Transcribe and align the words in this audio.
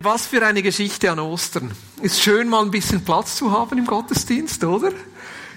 Was 0.00 0.28
für 0.28 0.46
eine 0.46 0.62
Geschichte 0.62 1.10
an 1.10 1.18
Ostern. 1.18 1.72
Ist 2.02 2.22
schön, 2.22 2.48
mal 2.48 2.62
ein 2.62 2.70
bisschen 2.70 3.04
Platz 3.04 3.34
zu 3.34 3.50
haben 3.50 3.78
im 3.78 3.84
Gottesdienst, 3.84 4.62
oder? 4.62 4.92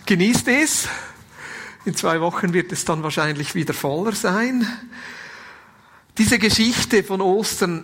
Genießt 0.07 0.47
es. 0.47 0.87
In 1.85 1.95
zwei 1.95 2.19
Wochen 2.21 2.51
wird 2.51 2.71
es 2.71 2.83
dann 2.83 3.03
wahrscheinlich 3.03 3.53
wieder 3.53 3.75
voller 3.75 4.13
sein. 4.13 4.67
Diese 6.17 6.39
Geschichte 6.39 7.03
von 7.03 7.21
Ostern, 7.21 7.83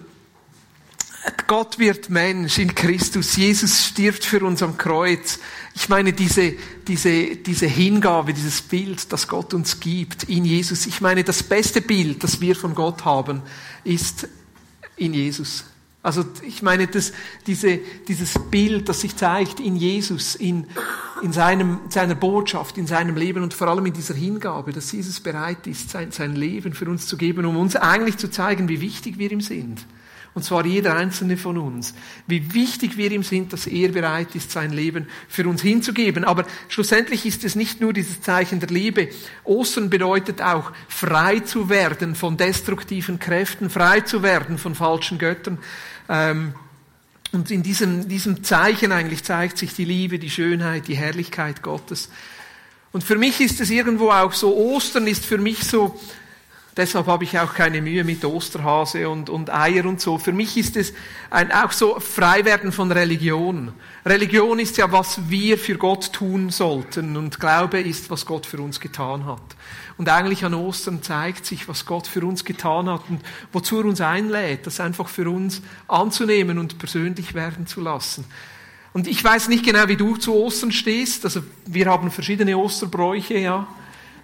Gott 1.45 1.77
wird 1.77 2.09
Mensch 2.09 2.57
in 2.57 2.73
Christus, 2.73 3.35
Jesus 3.35 3.85
stirbt 3.85 4.25
für 4.25 4.43
uns 4.43 4.63
am 4.63 4.79
Kreuz. 4.79 5.37
Ich 5.75 5.89
meine, 5.89 6.11
diese, 6.11 6.55
diese, 6.87 7.35
diese 7.35 7.67
Hingabe, 7.67 8.33
dieses 8.33 8.63
Bild, 8.63 9.13
das 9.13 9.27
Gott 9.27 9.53
uns 9.53 9.79
gibt 9.79 10.23
in 10.23 10.43
Jesus. 10.43 10.87
Ich 10.87 11.01
meine, 11.01 11.23
das 11.23 11.43
beste 11.43 11.81
Bild, 11.81 12.23
das 12.23 12.41
wir 12.41 12.55
von 12.55 12.73
Gott 12.73 13.05
haben, 13.05 13.43
ist 13.83 14.27
in 14.95 15.13
Jesus. 15.13 15.63
Also 16.07 16.23
ich 16.41 16.61
meine, 16.61 16.87
das, 16.87 17.11
diese, 17.47 17.79
dieses 18.07 18.39
Bild, 18.49 18.87
das 18.87 19.01
sich 19.01 19.17
zeigt 19.17 19.59
in 19.59 19.75
Jesus, 19.75 20.35
in, 20.35 20.65
in 21.21 21.33
seinem, 21.33 21.79
seiner 21.89 22.15
Botschaft, 22.15 22.77
in 22.77 22.87
seinem 22.87 23.17
Leben 23.17 23.43
und 23.43 23.53
vor 23.53 23.67
allem 23.67 23.85
in 23.87 23.91
dieser 23.91 24.13
Hingabe, 24.13 24.71
dass 24.71 24.89
Jesus 24.93 25.19
bereit 25.19 25.67
ist, 25.67 25.89
sein, 25.89 26.11
sein 26.11 26.37
Leben 26.37 26.71
für 26.71 26.85
uns 26.85 27.07
zu 27.07 27.17
geben, 27.17 27.45
um 27.45 27.57
uns 27.57 27.75
eigentlich 27.75 28.15
zu 28.15 28.31
zeigen, 28.31 28.69
wie 28.69 28.79
wichtig 28.79 29.19
wir 29.19 29.29
ihm 29.29 29.41
sind. 29.41 29.85
Und 30.33 30.43
zwar 30.43 30.65
jeder 30.65 30.95
einzelne 30.95 31.35
von 31.35 31.57
uns. 31.57 31.93
Wie 32.27 32.53
wichtig 32.53 32.95
wir 32.95 33.11
ihm 33.11 33.23
sind, 33.23 33.51
dass 33.51 33.65
er 33.65 33.89
bereit 33.89 34.35
ist, 34.35 34.51
sein 34.51 34.71
Leben 34.71 35.07
für 35.27 35.47
uns 35.47 35.61
hinzugeben. 35.61 36.23
Aber 36.23 36.45
schlussendlich 36.69 37.25
ist 37.25 37.43
es 37.43 37.55
nicht 37.55 37.81
nur 37.81 37.91
dieses 37.91 38.21
Zeichen 38.21 38.59
der 38.59 38.69
Liebe. 38.69 39.09
Ostern 39.43 39.89
bedeutet 39.89 40.41
auch, 40.41 40.71
frei 40.87 41.39
zu 41.39 41.69
werden 41.69 42.13
von 42.13 42.37
destruktiven 42.37 43.19
Kräften, 43.19 43.71
frei 43.71 44.01
zu 44.01 44.21
werden 44.21 44.59
von 44.59 44.75
falschen 44.75 45.17
Göttern. 45.17 45.57
Ähm, 46.09 46.53
und 47.31 47.51
in 47.51 47.61
diesem, 47.61 48.07
diesem 48.07 48.43
Zeichen 48.43 48.91
eigentlich 48.91 49.23
zeigt 49.23 49.57
sich 49.57 49.73
die 49.73 49.85
Liebe, 49.85 50.17
die 50.19 50.29
Schönheit, 50.29 50.87
die 50.87 50.95
Herrlichkeit 50.95 51.61
Gottes. 51.61 52.09
Und 52.93 53.03
für 53.03 53.17
mich 53.17 53.41
ist 53.41 53.59
es 53.59 53.69
irgendwo 53.69 54.11
auch 54.11 54.33
so, 54.33 54.55
Ostern 54.55 55.07
ist 55.07 55.25
für 55.25 55.37
mich 55.37 55.63
so, 55.63 55.99
Deshalb 56.77 57.07
habe 57.07 57.23
ich 57.23 57.39
auch 57.39 57.55
keine 57.55 57.81
Mühe 57.81 58.03
mit 58.03 58.23
Osterhase 58.23 59.09
und, 59.09 59.31
und 59.31 59.51
Eier 59.51 59.85
und 59.85 59.99
so. 59.99 60.19
Für 60.19 60.31
mich 60.31 60.55
ist 60.57 60.77
es 60.77 60.93
ein, 61.31 61.51
auch 61.51 61.71
so 61.71 61.99
Freiwerden 61.99 62.71
von 62.71 62.91
Religion. 62.91 63.73
Religion 64.05 64.59
ist 64.59 64.77
ja, 64.77 64.91
was 64.91 65.27
wir 65.27 65.57
für 65.57 65.75
Gott 65.75 66.13
tun 66.13 66.51
sollten 66.51 67.17
und 67.17 67.39
Glaube 67.39 67.81
ist, 67.81 68.11
was 68.11 68.27
Gott 68.27 68.45
für 68.45 68.61
uns 68.61 68.79
getan 68.79 69.25
hat. 69.25 69.41
Und 69.97 70.07
eigentlich 70.07 70.45
an 70.45 70.53
Ostern 70.53 71.01
zeigt 71.01 71.47
sich, 71.47 71.67
was 71.67 71.87
Gott 71.87 72.05
für 72.05 72.23
uns 72.23 72.45
getan 72.45 72.87
hat 72.87 73.01
und 73.09 73.21
wozu 73.51 73.79
er 73.79 73.85
uns 73.85 73.99
einlädt, 73.99 74.67
das 74.67 74.79
einfach 74.79 75.09
für 75.09 75.27
uns 75.27 75.63
anzunehmen 75.87 76.59
und 76.59 76.77
persönlich 76.77 77.33
werden 77.33 77.65
zu 77.65 77.81
lassen. 77.81 78.23
Und 78.93 79.07
ich 79.07 79.23
weiß 79.23 79.47
nicht 79.47 79.65
genau, 79.65 79.87
wie 79.87 79.97
du 79.97 80.15
zu 80.17 80.35
Ostern 80.35 80.71
stehst. 80.71 81.25
Also 81.25 81.41
wir 81.65 81.87
haben 81.87 82.11
verschiedene 82.11 82.55
Osterbräuche, 82.55 83.39
ja. 83.39 83.67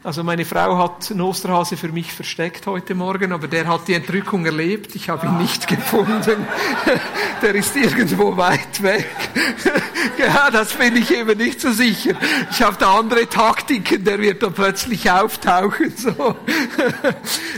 Also 0.05 0.21
meine 0.21 0.43
Frau 0.43 0.77
hat 0.79 1.09
einen 1.11 1.21
Osterhase 1.21 1.77
für 1.77 1.87
mich 1.87 2.11
versteckt 2.11 2.67
heute 2.67 2.93
Morgen, 2.93 3.31
aber 3.31 3.47
der 3.47 3.65
hat 3.67 3.87
die 3.87 3.93
Entrückung 3.93 4.45
erlebt. 4.45 4.95
Ich 4.95 5.07
habe 5.07 5.27
ihn 5.27 5.37
nicht 5.37 5.65
gefunden. 5.65 6.45
Der 7.41 7.55
ist 7.55 7.73
irgendwo 7.75 8.35
weit 8.35 8.83
weg. 8.83 9.09
Ja, 10.17 10.51
das 10.51 10.73
bin 10.73 10.95
ich 10.95 11.11
eben 11.11 11.37
nicht 11.37 11.59
so 11.59 11.71
sicher. 11.71 12.15
Ich 12.51 12.61
habe 12.61 12.77
da 12.77 12.99
andere 12.99 13.27
Taktiken, 13.27 14.03
der 14.03 14.19
wird 14.19 14.43
da 14.43 14.49
plötzlich 14.49 15.09
auftauchen. 15.09 15.93
So. 15.97 16.35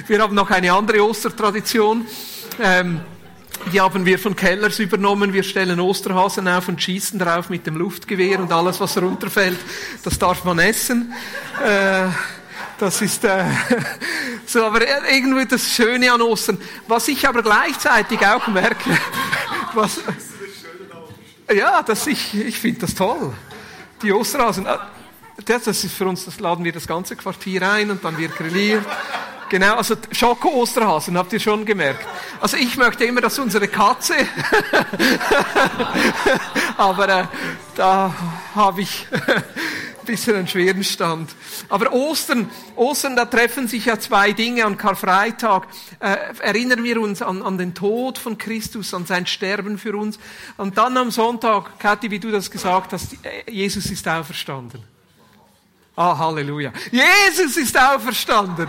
Wir 0.08 0.22
haben 0.22 0.36
noch 0.36 0.50
eine 0.52 0.72
andere 0.72 1.04
Ostertradition. 1.04 2.06
Ähm, 2.62 3.02
die 3.74 3.82
haben 3.82 4.06
wir 4.06 4.20
von 4.20 4.36
Kellers 4.36 4.80
übernommen. 4.80 5.34
Wir 5.34 5.44
stellen 5.44 5.80
Osterhasen 5.80 6.48
auf 6.48 6.68
und 6.68 6.82
schießen 6.82 7.20
drauf 7.20 7.50
mit 7.50 7.66
dem 7.66 7.78
Luftgewehr 7.78 8.40
und 8.40 8.52
alles, 8.52 8.80
was 8.80 8.98
runterfällt, 8.98 9.60
das 10.04 10.20
darf 10.20 10.44
man 10.44 10.60
essen. 10.60 11.14
Äh, 11.64 12.10
das 12.78 13.02
ist 13.02 13.24
äh, 13.24 13.46
so, 14.46 14.66
aber 14.66 14.82
irgendwie 15.10 15.46
das 15.46 15.74
Schöne 15.74 16.12
an 16.12 16.22
Ostern. 16.22 16.58
Was 16.88 17.08
ich 17.08 17.28
aber 17.28 17.42
gleichzeitig 17.42 18.26
auch 18.26 18.48
merke, 18.48 18.98
was, 19.74 20.02
ja, 21.54 21.84
das 21.84 22.08
ich, 22.08 22.34
ich 22.34 22.60
finde 22.60 22.82
das 22.82 22.96
toll. 22.96 23.34
Die 24.02 24.12
Osterhasen, 24.12 24.66
äh, 24.66 24.78
das 25.46 25.68
ist 25.68 25.94
für 25.94 26.08
uns, 26.08 26.26
das 26.26 26.40
laden 26.40 26.64
wir 26.64 26.72
das 26.72 26.88
ganze 26.88 27.16
Quartier 27.16 27.70
ein 27.70 27.92
und 27.92 28.04
dann 28.04 28.18
wird 28.18 28.36
grilliert. 28.36 28.86
Genau, 29.48 29.76
also 29.76 29.96
Schoko-Osterhasen, 30.12 31.16
habt 31.18 31.32
ihr 31.32 31.40
schon 31.40 31.66
gemerkt. 31.66 32.06
Also 32.42 32.58
ich 32.58 32.78
möchte 32.78 33.06
immer, 33.06 33.22
dass 33.22 33.38
unsere 33.38 33.68
Katze, 33.68 34.16
aber 36.78 37.10
äh, 37.10 37.24
da 37.76 38.14
habe 38.56 38.82
ich 38.82 39.08
bisschen 40.06 40.36
einen 40.36 40.48
schweren 40.48 40.84
Stand. 40.84 41.32
Aber 41.70 41.92
Ostern, 41.92 42.50
Ostern, 42.76 43.16
da 43.16 43.26
treffen 43.26 43.68
sich 43.68 43.86
ja 43.86 44.00
zwei 44.00 44.32
Dinge 44.32 44.66
an 44.66 44.78
Karfreitag. 44.78 45.68
Äh, 46.00 46.18
erinnern 46.40 46.84
wir 46.84 47.02
uns 47.02 47.22
an, 47.22 47.42
an 47.42 47.58
den 47.58 47.74
Tod 47.74 48.18
von 48.18 48.38
Christus, 48.38 48.94
an 48.94 49.06
sein 49.06 49.26
Sterben 49.26 49.78
für 49.78 49.96
uns. 49.96 50.20
Und 50.58 50.78
dann 50.78 50.96
am 50.98 51.12
Sonntag, 51.12 51.80
Kathi, 51.80 52.12
wie 52.12 52.20
du 52.20 52.32
das 52.32 52.50
gesagt 52.50 52.94
hast, 52.94 53.18
Jesus 53.50 53.86
ist 53.88 54.08
auferstanden. 54.08 54.84
Ah, 55.96 56.18
Halleluja. 56.18 56.74
Jesus 56.92 57.58
ist 57.58 57.78
auferstanden. 57.78 58.68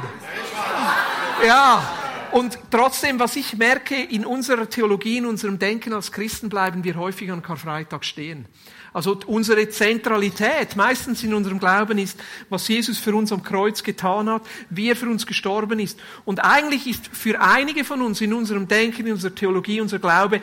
Ja. 1.45 2.03
Und 2.33 2.59
trotzdem, 2.71 3.19
was 3.19 3.37
ich 3.37 3.57
merke, 3.57 3.95
in 3.95 4.27
unserer 4.27 4.69
Theologie, 4.69 5.19
in 5.19 5.27
unserem 5.27 5.59
Denken 5.59 5.93
als 5.93 6.13
Christen 6.13 6.49
bleiben 6.49 6.85
wir 6.85 6.97
häufig 6.97 7.31
an 7.31 7.43
Karfreitag 7.43 8.05
stehen. 8.05 8.47
Also 8.97 9.19
unsere 9.27 9.69
Zentralität 9.69 10.75
meistens 10.75 11.23
in 11.23 11.35
unserem 11.35 11.59
Glauben 11.59 11.99
ist, 11.99 12.19
was 12.49 12.67
Jesus 12.67 12.99
für 12.99 13.15
uns 13.15 13.31
am 13.31 13.43
Kreuz 13.43 13.83
getan 13.83 14.31
hat, 14.31 14.41
wie 14.71 14.89
er 14.89 14.97
für 14.97 15.11
uns 15.11 15.27
gestorben 15.27 15.81
ist. 15.81 16.01
Und 16.25 16.43
eigentlich 16.43 16.87
ist 16.87 17.11
für 17.13 17.39
einige 17.39 17.85
von 17.85 18.01
uns 18.01 18.23
in 18.23 18.33
unserem 18.33 18.67
Denken, 18.67 19.07
in 19.07 19.13
unserer 19.13 19.35
Theologie, 19.35 19.83
unser 19.83 19.99
Glaube, 19.99 20.41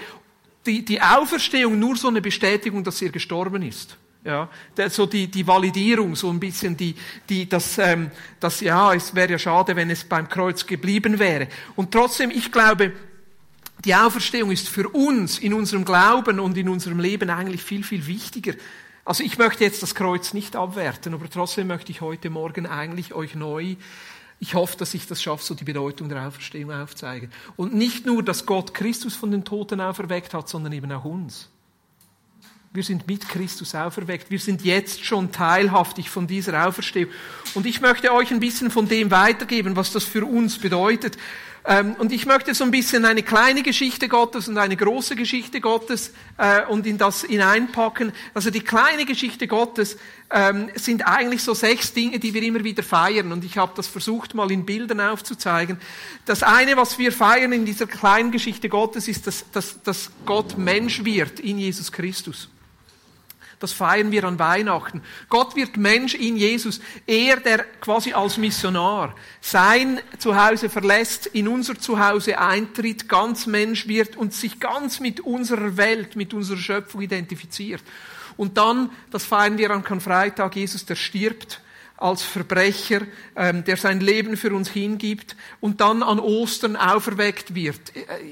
die, 0.68 0.86
die 0.86 1.02
Auferstehung 1.02 1.80
nur 1.80 1.96
so 1.96 2.10
eine 2.10 2.22
Bestätigung, 2.22 2.84
dass 2.84 3.02
er 3.02 3.10
gestorben 3.10 3.64
ist. 3.64 3.98
Ja, 4.24 4.48
so 4.88 5.08
die, 5.08 5.26
die 5.26 5.48
Validierung, 5.48 6.16
so 6.16 6.30
ein 6.30 6.40
bisschen 6.40 6.78
die, 6.78 6.94
die, 7.28 7.50
das, 7.50 7.80
ähm, 7.80 8.12
das, 8.40 8.62
ja, 8.62 8.94
es 8.94 9.16
wäre 9.16 9.32
ja 9.32 9.40
schade, 9.40 9.76
wenn 9.76 9.90
es 9.90 10.04
beim 10.04 10.30
Kreuz 10.30 10.68
geblieben 10.68 11.18
wäre. 11.18 11.48
Und 11.76 11.90
trotzdem, 11.90 12.30
ich 12.30 12.52
glaube, 12.52 12.92
die 13.86 13.96
Auferstehung 13.96 14.52
ist 14.52 14.70
für 14.70 14.88
uns 14.90 15.40
in 15.40 15.54
unserem 15.54 15.86
Glauben 15.86 16.40
und 16.40 16.58
in 16.58 16.70
unserem 16.70 17.00
Leben 17.00 17.30
eigentlich 17.30 17.64
viel, 17.64 17.84
viel 17.84 18.08
wichtiger. 18.08 18.54
Also 19.06 19.24
ich 19.24 19.38
möchte 19.38 19.64
jetzt 19.64 19.84
das 19.84 19.96
Kreuz 19.96 20.34
nicht 20.34 20.56
abwerten, 20.56 21.14
aber 21.14 21.30
trotzdem 21.30 21.68
möchte 21.68 21.92
ich 21.92 22.02
heute 22.02 22.30
Morgen 22.30 22.66
eigentlich 22.66 23.14
euch 23.14 23.36
neu, 23.36 23.76
ich 24.40 24.56
hoffe, 24.56 24.76
dass 24.76 24.94
ich 24.94 25.08
das 25.08 25.24
schaffe, 25.24 25.42
so 25.42 25.54
die 25.54 25.64
Bedeutung 25.64 26.10
der 26.10 26.28
Auferstehung 26.28 26.72
aufzeigen. 26.72 27.32
Und 27.56 27.74
nicht 27.74 28.06
nur, 28.06 28.22
dass 28.24 28.46
Gott 28.46 28.74
Christus 28.74 29.16
von 29.16 29.32
den 29.32 29.46
Toten 29.46 29.80
auferweckt 29.80 30.34
hat, 30.34 30.50
sondern 30.50 30.74
eben 30.74 30.92
auch 30.92 31.06
uns. 31.06 31.48
Wir 32.74 32.84
sind 32.84 33.08
mit 33.08 33.30
Christus 33.30 33.74
auferweckt. 33.74 34.32
Wir 34.32 34.40
sind 34.40 34.66
jetzt 34.66 35.06
schon 35.06 35.32
teilhaftig 35.32 36.10
von 36.10 36.28
dieser 36.28 36.68
Auferstehung. 36.68 37.10
Und 37.54 37.66
ich 37.66 37.80
möchte 37.80 38.12
euch 38.12 38.32
ein 38.32 38.42
bisschen 38.42 38.70
von 38.70 38.90
dem 38.90 39.12
weitergeben, 39.12 39.78
was 39.78 39.94
das 39.94 40.04
für 40.04 40.26
uns 40.26 40.58
bedeutet. 40.58 41.18
Ähm, 41.66 41.96
und 41.98 42.12
ich 42.12 42.26
möchte 42.26 42.54
so 42.54 42.66
ein 42.66 42.72
bisschen 42.72 43.06
eine 43.06 43.24
kleine 43.24 43.64
Geschichte 43.64 44.10
Gottes 44.10 44.50
und 44.50 44.58
eine 44.58 44.76
große 44.76 45.16
Geschichte 45.16 45.62
Gottes 45.62 46.12
äh, 46.38 46.66
und 46.66 46.86
in 46.86 46.98
das 46.98 47.24
hineinpacken. 47.24 48.12
Also 48.34 48.50
die 48.50 48.60
kleine 48.60 49.06
Geschichte 49.06 49.48
Gottes 49.48 49.98
ähm, 50.30 50.70
sind 50.76 51.08
eigentlich 51.08 51.42
so 51.42 51.54
sechs 51.54 51.94
Dinge, 51.94 52.20
die 52.20 52.34
wir 52.34 52.44
immer 52.44 52.64
wieder 52.66 52.84
feiern. 52.84 53.32
Und 53.32 53.46
ich 53.46 53.58
habe 53.58 53.72
das 53.76 53.88
versucht 53.88 54.34
mal 54.34 54.52
in 54.52 54.66
Bildern 54.66 55.00
aufzuzeigen. 55.00 55.78
Das 56.26 56.44
eine, 56.44 56.76
was 56.76 56.98
wir 56.98 57.14
feiern 57.14 57.54
in 57.54 57.66
dieser 57.66 57.88
kleinen 57.88 58.32
Geschichte 58.32 58.68
Gottes, 58.68 59.08
ist, 59.08 59.28
dass, 59.28 59.46
dass, 59.52 59.82
dass 59.84 60.12
Gott 60.26 60.58
Mensch 60.58 61.06
wird 61.06 61.40
in 61.40 61.60
Jesus 61.60 61.92
Christus. 61.92 62.50
Das 63.64 63.72
feiern 63.72 64.12
wir 64.12 64.26
an 64.26 64.40
Weihnachten. 64.40 65.02
Gott 65.30 65.56
wird 65.56 65.78
Mensch 65.78 66.16
in 66.16 66.36
Jesus. 66.36 66.82
Er, 67.08 67.38
der 67.38 67.64
quasi 67.80 68.12
als 68.12 68.36
Missionar 68.36 69.16
sein 69.40 70.02
Zuhause 70.18 70.70
verlässt, 70.70 71.28
in 71.28 71.48
unser 71.48 71.80
Zuhause 71.80 72.40
eintritt, 72.40 73.08
ganz 73.08 73.46
Mensch 73.46 73.88
wird 73.88 74.18
und 74.18 74.34
sich 74.34 74.60
ganz 74.60 75.00
mit 75.00 75.22
unserer 75.22 75.78
Welt, 75.78 76.18
mit 76.18 76.34
unserer 76.34 76.58
Schöpfung 76.58 77.04
identifiziert. 77.04 77.82
Und 78.36 78.58
dann, 78.58 78.90
das 79.12 79.24
feiern 79.24 79.58
wir 79.58 79.72
an 79.72 79.82
Karfreitag, 79.82 80.58
Jesus, 80.58 80.86
der 80.86 80.96
stirbt 80.96 81.62
als 81.98 82.24
Verbrecher, 82.24 83.02
ähm, 83.36 83.64
der 83.64 83.78
sein 83.78 84.02
Leben 84.02 84.36
für 84.36 84.54
uns 84.54 84.70
hingibt 84.70 85.36
und 85.62 85.80
dann 85.80 86.04
an 86.04 86.20
Ostern 86.20 86.76
auferweckt 86.76 87.56
wird. 87.56 87.80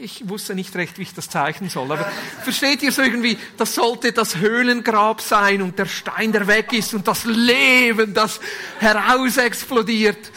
Ich 0.02 0.28
wusste 0.28 0.56
nicht 0.56 0.75
recht, 0.75 0.98
wie 0.98 1.04
ich 1.04 1.13
das 1.13 1.30
zeichnen 1.30 1.69
soll, 1.69 1.92
aber 1.92 2.12
versteht 2.44 2.84
ihr 2.84 2.92
so 2.92 3.02
irgendwie, 3.02 3.38
das 3.58 3.75
sollte 3.75 4.12
das 4.12 4.38
Höhlengrab 4.38 5.22
sein 5.22 5.62
und 5.62 5.80
der 5.80 5.86
Stein, 5.86 6.31
der 6.31 6.48
weg 6.48 6.74
ist 6.74 6.94
und 6.94 7.08
das 7.08 7.24
Leben, 7.25 8.13
das 8.13 8.42
herausexplodiert. 8.80 10.31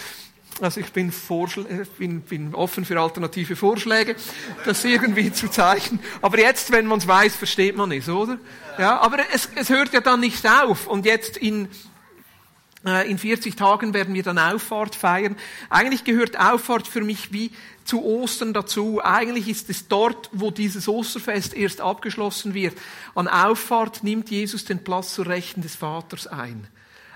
Also 0.61 0.81
ich 0.81 0.93
bin, 0.93 1.09
äh, 1.11 1.85
bin, 1.99 2.21
bin, 2.21 2.55
offen 2.55 2.85
für 2.85 3.01
alternative 3.01 3.57
Vorschläge, 3.57 4.15
das 4.65 4.85
irgendwie 4.85 5.33
zu 5.33 5.49
zeichnen. 5.49 5.99
Aber 6.23 6.39
jetzt, 6.39 6.71
wenn 6.71 6.87
man 6.87 6.99
es 6.99 7.09
weiß, 7.09 7.35
versteht 7.35 7.77
man 7.77 7.91
es, 7.91 8.09
oder? 8.09 8.39
Ja, 8.79 9.01
aber 9.01 9.19
es, 9.33 9.49
es 9.57 9.69
hört 9.69 9.93
ja 9.93 10.01
dann 10.01 10.21
nicht 10.21 10.47
auf. 10.47 10.87
Und 10.87 11.07
jetzt 11.07 11.37
in, 11.37 11.65
äh, 11.65 11.69
in 13.07 13.19
40 13.19 13.57
Tagen 13.57 13.95
werden 13.95 14.15
wir 14.15 14.23
dann 14.23 14.39
Auffahrt 14.39 14.95
feiern. 14.95 15.37
Eigentlich 15.71 16.05
gehört 16.05 16.39
Auffahrt 16.39 16.87
für 16.87 17.01
mich 17.01 17.33
wie 17.33 17.51
zu 17.85 18.05
Ostern 18.05 18.53
dazu. 18.53 19.01
Eigentlich 19.03 19.49
ist 19.49 19.71
es 19.71 19.89
dort, 19.89 20.29
wo 20.33 20.51
dieses 20.51 20.87
Osterfest 20.89 21.55
erst 21.55 21.81
abgeschlossen 21.81 22.55
wird. 22.55 22.77
An 23.15 23.29
Auffahrt 23.29 24.05
nimmt 24.05 24.31
Jesus 24.31 24.65
den 24.65 24.85
Platz 24.85 25.15
zur 25.15 25.27
Rechten 25.27 25.63
des 25.63 25.77
Vaters 25.77 26.27
ein. 26.27 26.67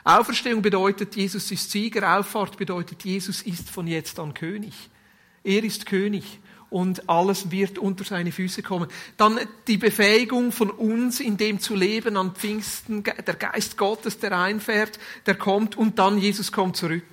Auferstehung 0.05 0.63
bedeutet, 0.63 1.17
Jesus 1.17 1.51
ist 1.51 1.71
Sieger. 1.71 2.19
Auffahrt 2.19 2.57
bedeutet, 2.57 3.05
Jesus 3.05 3.43
ist 3.43 3.69
von 3.69 3.87
jetzt 3.87 4.19
an 4.19 4.33
König. 4.33 4.73
Er 5.45 5.63
ist 5.63 5.85
König 5.85 6.41
und 6.71 7.09
alles 7.09 7.51
wird 7.51 7.79
unter 7.79 8.05
seine 8.05 8.33
Füße 8.33 8.63
kommen. 8.63 8.89
Dann 9.17 9.39
die 9.67 9.79
Befähigung 9.79 10.53
von 10.53 10.71
uns, 10.71 11.21
in 11.21 11.37
dem 11.37 11.61
zu 11.61 11.75
leben 11.75 12.17
an 12.17 12.35
Pfingsten, 12.35 13.03
der 13.03 13.35
Geist 13.35 13.77
Gottes, 13.77 14.19
der 14.19 14.39
einfährt, 14.39 14.99
der 15.27 15.35
kommt 15.35 15.77
und 15.77 15.99
dann 15.99 16.19
Jesus 16.19 16.53
kommt 16.53 16.77
zurück. 16.77 17.07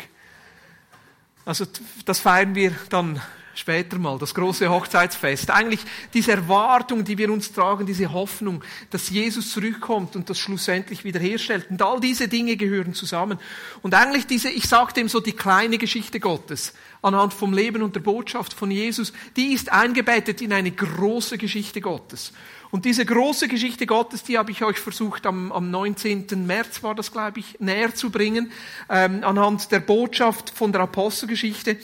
Also 1.45 1.65
das 2.05 2.19
feiern 2.19 2.55
wir 2.55 2.71
dann 2.89 3.21
später 3.59 3.97
mal, 3.97 4.17
das 4.17 4.33
große 4.33 4.69
Hochzeitsfest. 4.69 5.51
Eigentlich 5.51 5.81
diese 6.13 6.31
Erwartung, 6.31 7.03
die 7.03 7.17
wir 7.17 7.31
uns 7.31 7.51
tragen, 7.51 7.85
diese 7.85 8.11
Hoffnung, 8.11 8.63
dass 8.89 9.09
Jesus 9.09 9.51
zurückkommt 9.51 10.15
und 10.15 10.29
das 10.29 10.37
schlussendlich 10.37 11.03
wiederherstellt. 11.03 11.69
Und 11.69 11.81
all 11.81 11.99
diese 11.99 12.27
Dinge 12.27 12.57
gehören 12.57 12.93
zusammen. 12.93 13.39
Und 13.81 13.93
eigentlich 13.93 14.27
diese, 14.27 14.49
ich 14.49 14.67
sage 14.67 14.93
dem 14.93 15.09
so, 15.09 15.19
die 15.19 15.33
kleine 15.33 15.77
Geschichte 15.77 16.19
Gottes 16.19 16.73
anhand 17.01 17.33
vom 17.33 17.53
Leben 17.53 17.83
und 17.83 17.95
der 17.95 18.01
Botschaft 18.01 18.53
von 18.53 18.71
Jesus, 18.71 19.13
die 19.35 19.53
ist 19.53 19.71
eingebettet 19.71 20.41
in 20.41 20.53
eine 20.53 20.71
große 20.71 21.37
Geschichte 21.37 21.81
Gottes. 21.81 22.33
Und 22.71 22.83
diese 22.83 23.05
große 23.05 23.47
Geschichte 23.47 23.85
Gottes, 23.85 24.23
die 24.23 24.37
habe 24.37 24.51
ich 24.51 24.63
euch 24.63 24.79
versucht 24.79 25.25
am, 25.25 25.51
am 25.51 25.71
19. 25.71 26.45
März 26.45 26.83
war 26.83 26.95
das, 26.95 27.11
glaube 27.11 27.39
ich, 27.39 27.59
näher 27.59 27.93
zu 27.95 28.09
bringen, 28.09 28.51
ähm, 28.89 29.23
anhand 29.23 29.71
der 29.71 29.79
Botschaft 29.79 30.49
von 30.49 30.71
der 30.71 30.81
Apostelgeschichte. 30.81 31.77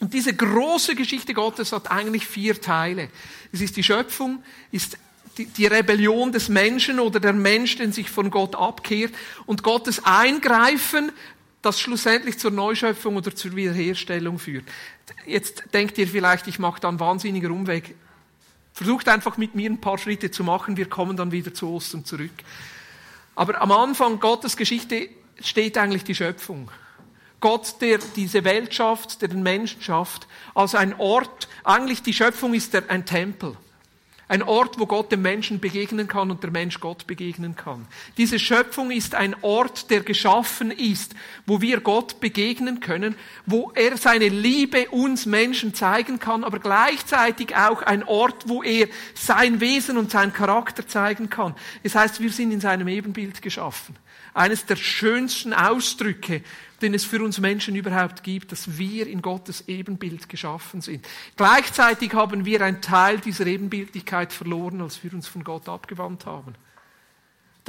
Und 0.00 0.14
diese 0.14 0.34
große 0.34 0.94
Geschichte 0.94 1.34
Gottes 1.34 1.72
hat 1.72 1.90
eigentlich 1.90 2.26
vier 2.26 2.60
Teile. 2.60 3.10
Es 3.52 3.60
ist 3.60 3.76
die 3.76 3.82
Schöpfung, 3.82 4.42
ist 4.72 4.96
die, 5.36 5.66
Rebellion 5.66 6.32
des 6.32 6.48
Menschen 6.48 6.98
oder 6.98 7.20
der 7.20 7.32
Mensch, 7.32 7.76
der 7.76 7.92
sich 7.92 8.10
von 8.10 8.30
Gott 8.30 8.56
abkehrt 8.56 9.14
und 9.46 9.62
Gottes 9.62 10.04
Eingreifen, 10.04 11.12
das 11.62 11.78
schlussendlich 11.80 12.38
zur 12.38 12.50
Neuschöpfung 12.50 13.16
oder 13.16 13.34
zur 13.34 13.54
Wiederherstellung 13.54 14.38
führt. 14.38 14.64
Jetzt 15.26 15.64
denkt 15.74 15.98
ihr 15.98 16.08
vielleicht, 16.08 16.46
ich 16.46 16.58
mache 16.58 16.80
da 16.80 16.88
einen 16.88 17.00
wahnsinnigen 17.00 17.50
Umweg. 17.50 17.94
Versucht 18.72 19.08
einfach 19.08 19.36
mit 19.36 19.54
mir 19.54 19.70
ein 19.70 19.80
paar 19.80 19.98
Schritte 19.98 20.30
zu 20.30 20.44
machen, 20.44 20.76
wir 20.76 20.88
kommen 20.88 21.16
dann 21.16 21.32
wieder 21.32 21.52
zu 21.52 21.68
Ostern 21.68 22.04
zurück. 22.04 22.32
Aber 23.34 23.60
am 23.60 23.72
Anfang 23.72 24.18
Gottes 24.20 24.56
Geschichte 24.56 25.08
steht 25.40 25.76
eigentlich 25.76 26.04
die 26.04 26.14
Schöpfung. 26.14 26.70
Gott, 27.40 27.76
der 27.80 27.98
diese 28.16 28.44
Welt 28.44 28.74
schafft, 28.74 29.22
der 29.22 29.28
den 29.28 29.42
Menschen 29.42 29.80
schafft, 29.80 30.26
als 30.54 30.74
ein 30.74 30.94
Ort, 30.98 31.48
eigentlich 31.64 32.02
die 32.02 32.12
Schöpfung 32.12 32.54
ist 32.54 32.74
der, 32.74 32.90
ein 32.90 33.06
Tempel. 33.06 33.56
Ein 34.30 34.44
Ort, 34.44 34.78
wo 34.78 34.86
Gott 34.86 35.10
dem 35.10 35.22
Menschen 35.22 35.58
begegnen 35.58 36.06
kann 36.06 36.30
und 36.30 36.44
der 36.44 36.52
Mensch 36.52 36.78
Gott 36.78 37.08
begegnen 37.08 37.56
kann. 37.56 37.88
Diese 38.16 38.38
Schöpfung 38.38 38.92
ist 38.92 39.16
ein 39.16 39.34
Ort, 39.42 39.90
der 39.90 40.02
geschaffen 40.02 40.70
ist, 40.70 41.16
wo 41.46 41.60
wir 41.60 41.80
Gott 41.80 42.20
begegnen 42.20 42.78
können, 42.78 43.16
wo 43.44 43.72
er 43.74 43.96
seine 43.96 44.28
Liebe 44.28 44.88
uns 44.90 45.26
Menschen 45.26 45.74
zeigen 45.74 46.20
kann, 46.20 46.44
aber 46.44 46.60
gleichzeitig 46.60 47.56
auch 47.56 47.82
ein 47.82 48.04
Ort, 48.04 48.48
wo 48.48 48.62
er 48.62 48.86
sein 49.14 49.60
Wesen 49.60 49.98
und 49.98 50.12
sein 50.12 50.32
Charakter 50.32 50.86
zeigen 50.86 51.28
kann. 51.28 51.56
Es 51.82 51.96
heißt, 51.96 52.20
wir 52.20 52.30
sind 52.30 52.52
in 52.52 52.60
seinem 52.60 52.86
Ebenbild 52.86 53.42
geschaffen. 53.42 53.96
Eines 54.32 54.64
der 54.64 54.76
schönsten 54.76 55.52
Ausdrücke 55.52 56.44
den 56.82 56.94
es 56.94 57.04
für 57.04 57.22
uns 57.22 57.38
Menschen 57.38 57.76
überhaupt 57.76 58.22
gibt, 58.22 58.52
dass 58.52 58.78
wir 58.78 59.06
in 59.06 59.22
Gottes 59.22 59.64
Ebenbild 59.68 60.28
geschaffen 60.28 60.80
sind. 60.80 61.06
Gleichzeitig 61.36 62.14
haben 62.14 62.44
wir 62.44 62.62
einen 62.62 62.80
Teil 62.80 63.18
dieser 63.18 63.46
Ebenbildlichkeit 63.46 64.32
verloren, 64.32 64.80
als 64.80 65.02
wir 65.04 65.12
uns 65.12 65.26
von 65.26 65.44
Gott 65.44 65.68
abgewandt 65.68 66.26
haben. 66.26 66.54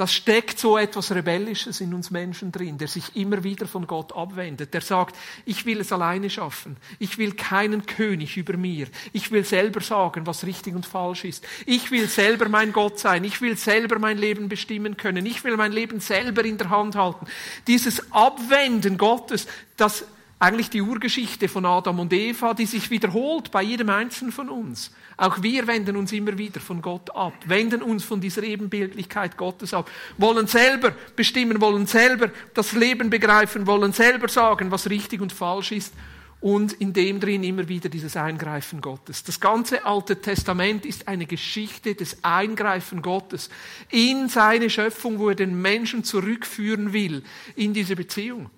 Das 0.02 0.14
steckt 0.14 0.58
so 0.58 0.76
etwas 0.76 1.12
Rebellisches 1.12 1.80
in 1.80 1.94
uns 1.94 2.10
Menschen 2.10 2.50
drin, 2.50 2.76
der 2.76 2.88
sich 2.88 3.14
immer 3.14 3.44
wieder 3.44 3.68
von 3.68 3.86
Gott 3.86 4.12
abwendet, 4.12 4.74
der 4.74 4.80
sagt, 4.80 5.14
ich 5.44 5.64
will 5.64 5.78
es 5.78 5.92
alleine 5.92 6.28
schaffen, 6.28 6.76
ich 6.98 7.18
will 7.18 7.34
keinen 7.34 7.86
König 7.86 8.36
über 8.36 8.56
mir, 8.56 8.88
ich 9.12 9.30
will 9.30 9.44
selber 9.44 9.80
sagen, 9.80 10.26
was 10.26 10.44
richtig 10.44 10.74
und 10.74 10.86
falsch 10.86 11.24
ist, 11.24 11.46
ich 11.66 11.92
will 11.92 12.08
selber 12.08 12.48
mein 12.48 12.72
Gott 12.72 12.98
sein, 12.98 13.22
ich 13.22 13.40
will 13.40 13.56
selber 13.56 14.00
mein 14.00 14.18
Leben 14.18 14.48
bestimmen 14.48 14.96
können, 14.96 15.24
ich 15.24 15.44
will 15.44 15.56
mein 15.56 15.70
Leben 15.70 16.00
selber 16.00 16.44
in 16.44 16.58
der 16.58 16.70
Hand 16.70 16.96
halten. 16.96 17.28
Dieses 17.68 18.10
Abwenden 18.10 18.98
Gottes, 18.98 19.46
das 19.76 20.04
eigentlich 20.42 20.70
die 20.70 20.82
Urgeschichte 20.82 21.46
von 21.46 21.64
Adam 21.64 22.00
und 22.00 22.12
Eva, 22.12 22.52
die 22.52 22.66
sich 22.66 22.90
wiederholt 22.90 23.52
bei 23.52 23.62
jedem 23.62 23.90
Einzelnen 23.90 24.32
von 24.32 24.48
uns. 24.48 24.90
Auch 25.16 25.40
wir 25.40 25.68
wenden 25.68 25.94
uns 25.94 26.10
immer 26.10 26.36
wieder 26.36 26.58
von 26.58 26.82
Gott 26.82 27.14
ab, 27.14 27.34
wenden 27.46 27.80
uns 27.80 28.02
von 28.02 28.20
dieser 28.20 28.42
Ebenbildlichkeit 28.42 29.36
Gottes 29.36 29.72
ab, 29.72 29.88
wollen 30.18 30.48
selber 30.48 30.96
bestimmen, 31.14 31.60
wollen 31.60 31.86
selber 31.86 32.30
das 32.54 32.72
Leben 32.72 33.08
begreifen, 33.08 33.68
wollen 33.68 33.92
selber 33.92 34.26
sagen, 34.26 34.72
was 34.72 34.90
richtig 34.90 35.20
und 35.20 35.32
falsch 35.32 35.70
ist 35.70 35.94
und 36.40 36.72
in 36.72 36.92
dem 36.92 37.20
drin 37.20 37.44
immer 37.44 37.68
wieder 37.68 37.88
dieses 37.88 38.16
Eingreifen 38.16 38.80
Gottes. 38.80 39.22
Das 39.22 39.38
ganze 39.38 39.84
Alte 39.84 40.20
Testament 40.20 40.84
ist 40.84 41.06
eine 41.06 41.26
Geschichte 41.26 41.94
des 41.94 42.24
Eingreifen 42.24 43.00
Gottes 43.00 43.48
in 43.90 44.28
seine 44.28 44.70
Schöpfung, 44.70 45.20
wo 45.20 45.28
er 45.28 45.36
den 45.36 45.62
Menschen 45.62 46.02
zurückführen 46.02 46.92
will 46.92 47.22
in 47.54 47.72
diese 47.72 47.94
Beziehung 47.94 48.50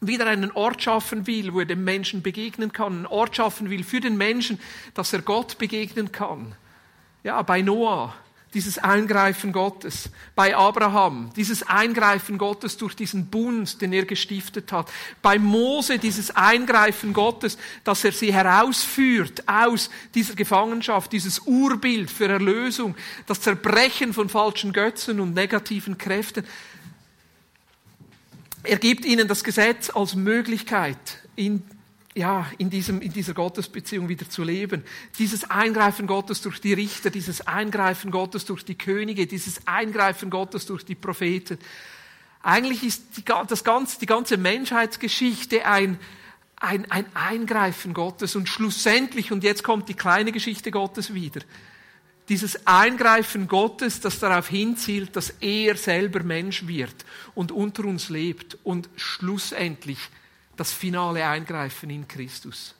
wieder 0.00 0.26
einen 0.26 0.50
Ort 0.52 0.82
schaffen 0.82 1.26
will, 1.26 1.52
wo 1.52 1.60
er 1.60 1.66
dem 1.66 1.84
Menschen 1.84 2.22
begegnen 2.22 2.72
kann, 2.72 2.92
einen 2.92 3.06
Ort 3.06 3.36
schaffen 3.36 3.70
will 3.70 3.84
für 3.84 4.00
den 4.00 4.16
Menschen, 4.16 4.58
dass 4.94 5.12
er 5.12 5.22
Gott 5.22 5.58
begegnen 5.58 6.10
kann. 6.10 6.54
Ja, 7.22 7.42
bei 7.42 7.60
Noah, 7.60 8.14
dieses 8.54 8.78
Eingreifen 8.78 9.52
Gottes, 9.52 10.10
bei 10.34 10.56
Abraham, 10.56 11.30
dieses 11.36 11.62
Eingreifen 11.62 12.36
Gottes 12.36 12.76
durch 12.76 12.96
diesen 12.96 13.26
Bund, 13.26 13.80
den 13.80 13.92
er 13.92 14.04
gestiftet 14.04 14.72
hat, 14.72 14.90
bei 15.22 15.38
Mose 15.38 15.98
dieses 15.98 16.34
Eingreifen 16.34 17.12
Gottes, 17.12 17.58
dass 17.84 18.02
er 18.04 18.12
sie 18.12 18.32
herausführt 18.32 19.46
aus 19.46 19.90
dieser 20.14 20.34
Gefangenschaft, 20.34 21.12
dieses 21.12 21.40
Urbild 21.40 22.10
für 22.10 22.26
Erlösung, 22.26 22.96
das 23.26 23.40
Zerbrechen 23.40 24.12
von 24.12 24.28
falschen 24.28 24.72
Götzen 24.72 25.20
und 25.20 25.34
negativen 25.34 25.96
Kräften. 25.96 26.44
Er 28.62 28.76
gibt 28.76 29.04
ihnen 29.04 29.26
das 29.26 29.42
Gesetz 29.42 29.90
als 29.90 30.14
Möglichkeit, 30.14 30.96
in, 31.34 31.62
ja, 32.14 32.46
in, 32.58 32.68
diesem, 32.68 33.00
in 33.00 33.12
dieser 33.12 33.32
Gottesbeziehung 33.32 34.08
wieder 34.08 34.28
zu 34.28 34.44
leben. 34.44 34.84
Dieses 35.18 35.48
Eingreifen 35.50 36.06
Gottes 36.06 36.42
durch 36.42 36.60
die 36.60 36.74
Richter, 36.74 37.08
dieses 37.08 37.46
Eingreifen 37.46 38.10
Gottes 38.10 38.44
durch 38.44 38.64
die 38.64 38.76
Könige, 38.76 39.26
dieses 39.26 39.66
Eingreifen 39.66 40.28
Gottes 40.28 40.66
durch 40.66 40.84
die 40.84 40.94
Propheten. 40.94 41.58
Eigentlich 42.42 42.82
ist 42.84 43.16
die, 43.16 43.24
das 43.24 43.64
ganze, 43.64 43.98
die 43.98 44.06
ganze 44.06 44.36
Menschheitsgeschichte 44.36 45.64
ein, 45.64 45.98
ein, 46.56 46.90
ein 46.90 47.06
Eingreifen 47.14 47.94
Gottes 47.94 48.36
und 48.36 48.48
schlussendlich, 48.48 49.32
und 49.32 49.42
jetzt 49.42 49.64
kommt 49.64 49.88
die 49.88 49.94
kleine 49.94 50.32
Geschichte 50.32 50.70
Gottes 50.70 51.14
wieder, 51.14 51.40
dieses 52.30 52.64
Eingreifen 52.64 53.48
Gottes, 53.48 53.98
das 53.98 54.20
darauf 54.20 54.48
hinzielt, 54.48 55.16
dass 55.16 55.30
er 55.40 55.76
selber 55.76 56.22
Mensch 56.22 56.68
wird 56.68 57.04
und 57.34 57.50
unter 57.50 57.84
uns 57.84 58.08
lebt 58.08 58.56
und 58.62 58.88
schlussendlich 58.94 59.98
das 60.56 60.72
finale 60.72 61.26
Eingreifen 61.26 61.90
in 61.90 62.06
Christus. 62.06 62.76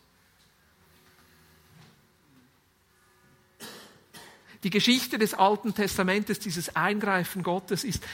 Die 4.63 4.71
Geschichte 4.71 5.19
des 5.19 5.35
Alten 5.35 5.75
Testamentes, 5.75 6.39
dieses 6.39 6.77
Eingreifen 6.77 7.43
Gottes, 7.43 7.83
ist, 7.83 8.05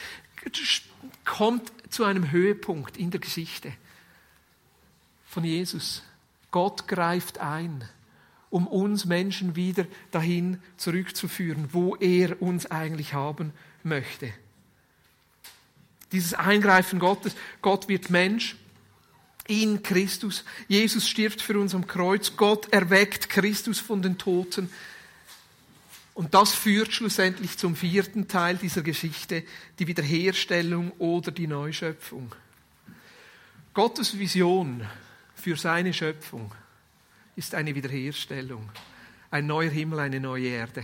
kommt 1.23 1.71
zu 1.91 2.03
einem 2.03 2.31
Höhepunkt 2.31 2.97
in 2.97 3.11
der 3.11 3.19
Geschichte 3.19 3.73
von 5.27 5.43
Jesus. 5.43 6.01
Gott 6.49 6.87
greift 6.87 7.37
ein 7.37 7.87
um 8.49 8.67
uns 8.67 9.05
Menschen 9.05 9.55
wieder 9.55 9.85
dahin 10.11 10.59
zurückzuführen, 10.77 11.69
wo 11.71 11.95
er 11.95 12.41
uns 12.41 12.65
eigentlich 12.65 13.13
haben 13.13 13.53
möchte. 13.83 14.33
Dieses 16.11 16.33
Eingreifen 16.33 16.99
Gottes, 16.99 17.35
Gott 17.61 17.89
wird 17.89 18.09
Mensch 18.09 18.55
in 19.47 19.83
Christus. 19.83 20.45
Jesus 20.67 21.07
stirbt 21.07 21.41
für 21.41 21.59
uns 21.59 21.75
am 21.75 21.87
Kreuz. 21.87 22.35
Gott 22.37 22.71
erweckt 22.71 23.29
Christus 23.29 23.79
von 23.79 24.01
den 24.01 24.17
Toten. 24.17 24.69
Und 26.13 26.33
das 26.33 26.53
führt 26.53 26.93
schlussendlich 26.93 27.57
zum 27.57 27.75
vierten 27.75 28.27
Teil 28.27 28.57
dieser 28.57 28.81
Geschichte, 28.81 29.43
die 29.77 29.87
Wiederherstellung 29.87 30.91
oder 30.97 31.31
die 31.31 31.47
Neuschöpfung. 31.47 32.33
Gottes 33.73 34.17
Vision 34.17 34.83
für 35.35 35.57
seine 35.57 35.93
Schöpfung 35.93 36.51
ist 37.37 37.55
eine 37.55 37.73
Wiederherstellung. 37.73 38.69
Ein 39.31 39.47
neuer 39.47 39.69
Himmel, 39.69 39.99
eine 39.99 40.19
neue 40.19 40.47
Erde. 40.47 40.83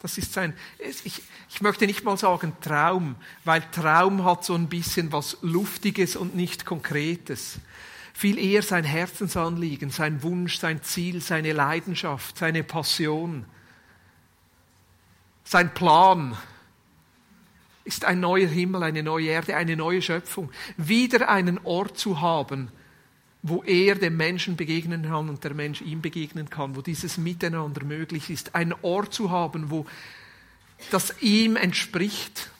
Das 0.00 0.18
ist 0.18 0.32
sein, 0.32 0.54
ich, 0.78 1.22
ich 1.48 1.60
möchte 1.60 1.86
nicht 1.86 2.02
mal 2.02 2.18
sagen 2.18 2.54
Traum, 2.60 3.16
weil 3.44 3.62
Traum 3.70 4.24
hat 4.24 4.44
so 4.44 4.54
ein 4.54 4.68
bisschen 4.68 5.12
was 5.12 5.38
Luftiges 5.42 6.16
und 6.16 6.34
nicht 6.34 6.66
Konkretes. 6.66 7.58
Viel 8.12 8.38
eher 8.38 8.62
sein 8.62 8.84
Herzensanliegen, 8.84 9.90
sein 9.90 10.22
Wunsch, 10.22 10.58
sein 10.58 10.82
Ziel, 10.82 11.20
seine 11.20 11.52
Leidenschaft, 11.52 12.38
seine 12.38 12.64
Passion, 12.64 13.44
sein 15.44 15.74
Plan 15.74 16.36
ist 17.84 18.06
ein 18.06 18.20
neuer 18.20 18.48
Himmel, 18.48 18.82
eine 18.82 19.02
neue 19.02 19.26
Erde, 19.26 19.56
eine 19.56 19.76
neue 19.76 20.00
Schöpfung. 20.00 20.50
Wieder 20.78 21.28
einen 21.28 21.58
Ort 21.64 21.98
zu 21.98 22.22
haben, 22.22 22.70
wo 23.46 23.62
er 23.62 23.94
dem 23.96 24.16
Menschen 24.16 24.56
begegnen 24.56 25.02
kann 25.02 25.28
und 25.28 25.44
der 25.44 25.52
Mensch 25.52 25.82
ihm 25.82 26.00
begegnen 26.00 26.48
kann, 26.48 26.76
wo 26.76 26.80
dieses 26.80 27.18
Miteinander 27.18 27.84
möglich 27.84 28.30
ist. 28.30 28.54
Einen 28.54 28.74
Ort 28.80 29.12
zu 29.12 29.30
haben, 29.30 29.70
wo 29.70 29.84
das 30.90 31.14
ihm 31.20 31.56
entspricht, 31.56 32.50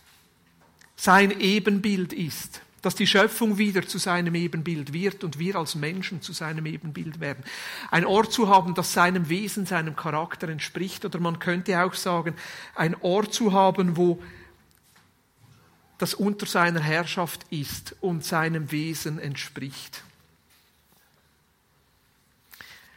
sein 0.94 1.40
Ebenbild 1.40 2.12
ist, 2.12 2.60
dass 2.82 2.94
die 2.94 3.06
Schöpfung 3.06 3.56
wieder 3.56 3.88
zu 3.88 3.96
seinem 3.96 4.34
Ebenbild 4.34 4.92
wird 4.92 5.24
und 5.24 5.38
wir 5.38 5.56
als 5.56 5.74
Menschen 5.74 6.20
zu 6.20 6.34
seinem 6.34 6.66
Ebenbild 6.66 7.18
werden. 7.18 7.44
Ein 7.90 8.04
Ort 8.04 8.30
zu 8.30 8.48
haben, 8.48 8.74
das 8.74 8.92
seinem 8.92 9.30
Wesen, 9.30 9.64
seinem 9.64 9.96
Charakter 9.96 10.50
entspricht, 10.50 11.06
oder 11.06 11.18
man 11.18 11.38
könnte 11.38 11.82
auch 11.82 11.94
sagen, 11.94 12.34
ein 12.74 12.94
Ort 13.00 13.32
zu 13.32 13.54
haben, 13.54 13.96
wo 13.96 14.22
das 15.96 16.12
unter 16.12 16.44
seiner 16.44 16.80
Herrschaft 16.80 17.46
ist 17.48 17.96
und 18.02 18.22
seinem 18.22 18.70
Wesen 18.70 19.18
entspricht. 19.18 20.04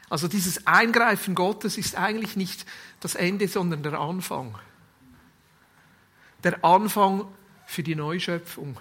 Also 0.10 0.28
dieses 0.28 0.66
Eingreifen 0.66 1.36
Gottes 1.36 1.78
ist 1.78 1.96
eigentlich 1.96 2.36
nicht 2.36 2.66
das 3.00 3.16
Ende, 3.16 3.48
sondern 3.48 3.84
der 3.84 4.00
Anfang. 4.00 4.58
Der 6.44 6.64
Anfang 6.64 7.28
für 7.66 7.84
die 7.84 7.96
Neuschöpfung. 7.96 8.78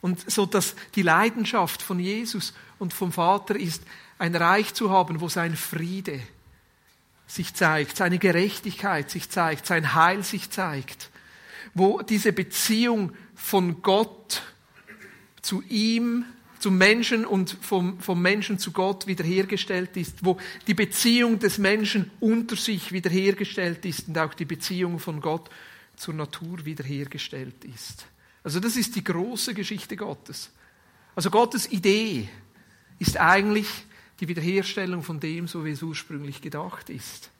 Und 0.00 0.30
so 0.30 0.46
dass 0.46 0.76
die 0.94 1.02
Leidenschaft 1.02 1.82
von 1.82 1.98
Jesus 1.98 2.54
und 2.78 2.94
vom 2.94 3.12
Vater 3.12 3.56
ist, 3.56 3.82
ein 4.18 4.34
Reich 4.34 4.74
zu 4.74 4.90
haben, 4.90 5.20
wo 5.20 5.28
sein 5.28 5.56
Friede 5.56 6.20
sich 7.26 7.54
zeigt, 7.54 7.96
seine 7.96 8.18
Gerechtigkeit 8.18 9.10
sich 9.10 9.30
zeigt, 9.30 9.66
sein 9.66 9.94
Heil 9.94 10.22
sich 10.22 10.50
zeigt, 10.50 11.10
wo 11.74 12.02
diese 12.02 12.32
Beziehung 12.32 13.12
von 13.34 13.82
Gott 13.82 14.42
zu 15.42 15.62
ihm 15.62 16.24
zum 16.60 16.76
Menschen 16.76 17.24
und 17.24 17.56
vom, 17.60 17.98
vom 18.00 18.20
Menschen 18.20 18.58
zu 18.58 18.70
Gott 18.70 19.06
wiederhergestellt 19.06 19.96
ist, 19.96 20.24
wo 20.24 20.38
die 20.66 20.74
Beziehung 20.74 21.38
des 21.38 21.58
Menschen 21.58 22.10
unter 22.20 22.54
sich 22.54 22.92
wiederhergestellt 22.92 23.84
ist 23.86 24.08
und 24.08 24.18
auch 24.18 24.34
die 24.34 24.44
Beziehung 24.44 24.98
von 24.98 25.20
Gott 25.20 25.48
zur 25.96 26.14
Natur 26.14 26.64
wiederhergestellt 26.64 27.64
ist. 27.64 28.06
Also 28.44 28.60
das 28.60 28.76
ist 28.76 28.94
die 28.94 29.04
große 29.04 29.54
Geschichte 29.54 29.96
Gottes. 29.96 30.50
Also 31.14 31.30
Gottes 31.30 31.70
Idee 31.70 32.28
ist 32.98 33.16
eigentlich 33.18 33.66
die 34.20 34.28
Wiederherstellung 34.28 35.02
von 35.02 35.18
dem, 35.18 35.48
so 35.48 35.64
wie 35.64 35.70
es 35.70 35.82
ursprünglich 35.82 36.42
gedacht 36.42 36.90
ist. 36.90 37.30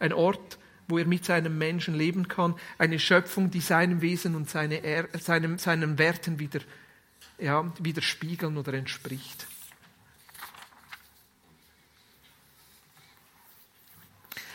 Ein 0.00 0.12
Ort, 0.12 0.58
wo 0.88 0.98
er 0.98 1.06
mit 1.06 1.24
seinem 1.24 1.56
Menschen 1.56 1.94
leben 1.94 2.26
kann, 2.26 2.56
eine 2.78 2.98
Schöpfung, 2.98 3.50
die 3.50 3.60
seinem 3.60 4.00
Wesen 4.00 4.34
und 4.34 4.50
seine, 4.50 5.08
seinem, 5.20 5.58
seinen 5.58 5.98
Werten 5.98 6.40
wieder 6.40 6.60
ja, 7.42 7.70
widerspiegeln 7.78 8.56
oder 8.56 8.74
entspricht. 8.74 9.46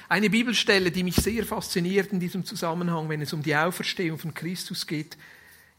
Eine 0.09 0.29
Bibelstelle, 0.29 0.89
die 0.89 1.03
mich 1.03 1.17
sehr 1.17 1.45
fasziniert 1.45 2.13
in 2.13 2.19
diesem 2.21 2.45
Zusammenhang, 2.45 3.09
wenn 3.09 3.21
es 3.21 3.33
um 3.33 3.43
die 3.43 3.55
Auferstehung 3.55 4.17
von 4.17 4.33
Christus 4.33 4.87
geht, 4.87 5.17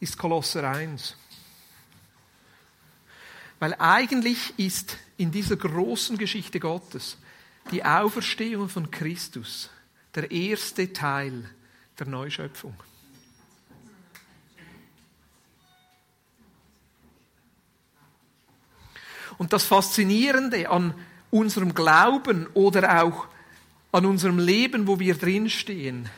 ist 0.00 0.18
Kolosser 0.18 0.70
1. 0.70 1.16
Weil 3.58 3.74
eigentlich 3.78 4.58
ist 4.58 4.98
in 5.16 5.30
dieser 5.30 5.56
großen 5.56 6.18
Geschichte 6.18 6.60
Gottes 6.60 7.16
die 7.70 7.84
Auferstehung 7.84 8.68
von 8.68 8.90
Christus 8.90 9.70
der 10.14 10.30
erste 10.30 10.92
Teil 10.92 11.48
der 11.98 12.06
Neuschöpfung. 12.06 12.74
Und 19.38 19.52
das 19.52 19.64
Faszinierende 19.64 20.68
an 20.68 20.94
unserem 21.30 21.74
Glauben 21.74 22.46
oder 22.54 23.02
auch 23.02 23.28
an 23.92 24.04
unserem 24.04 24.38
Leben, 24.38 24.86
wo 24.86 24.98
wir 24.98 25.14
drinstehen, 25.14 26.08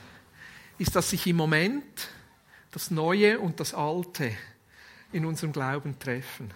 ist, 0.78 0.96
dass 0.96 1.10
sich 1.10 1.26
im 1.26 1.36
Moment 1.36 2.08
das 2.70 2.90
Neue 2.90 3.38
und 3.38 3.60
das 3.60 3.74
Alte 3.74 4.32
in 5.12 5.26
unserem 5.26 5.52
Glauben 5.52 5.98
treffen. 5.98 6.50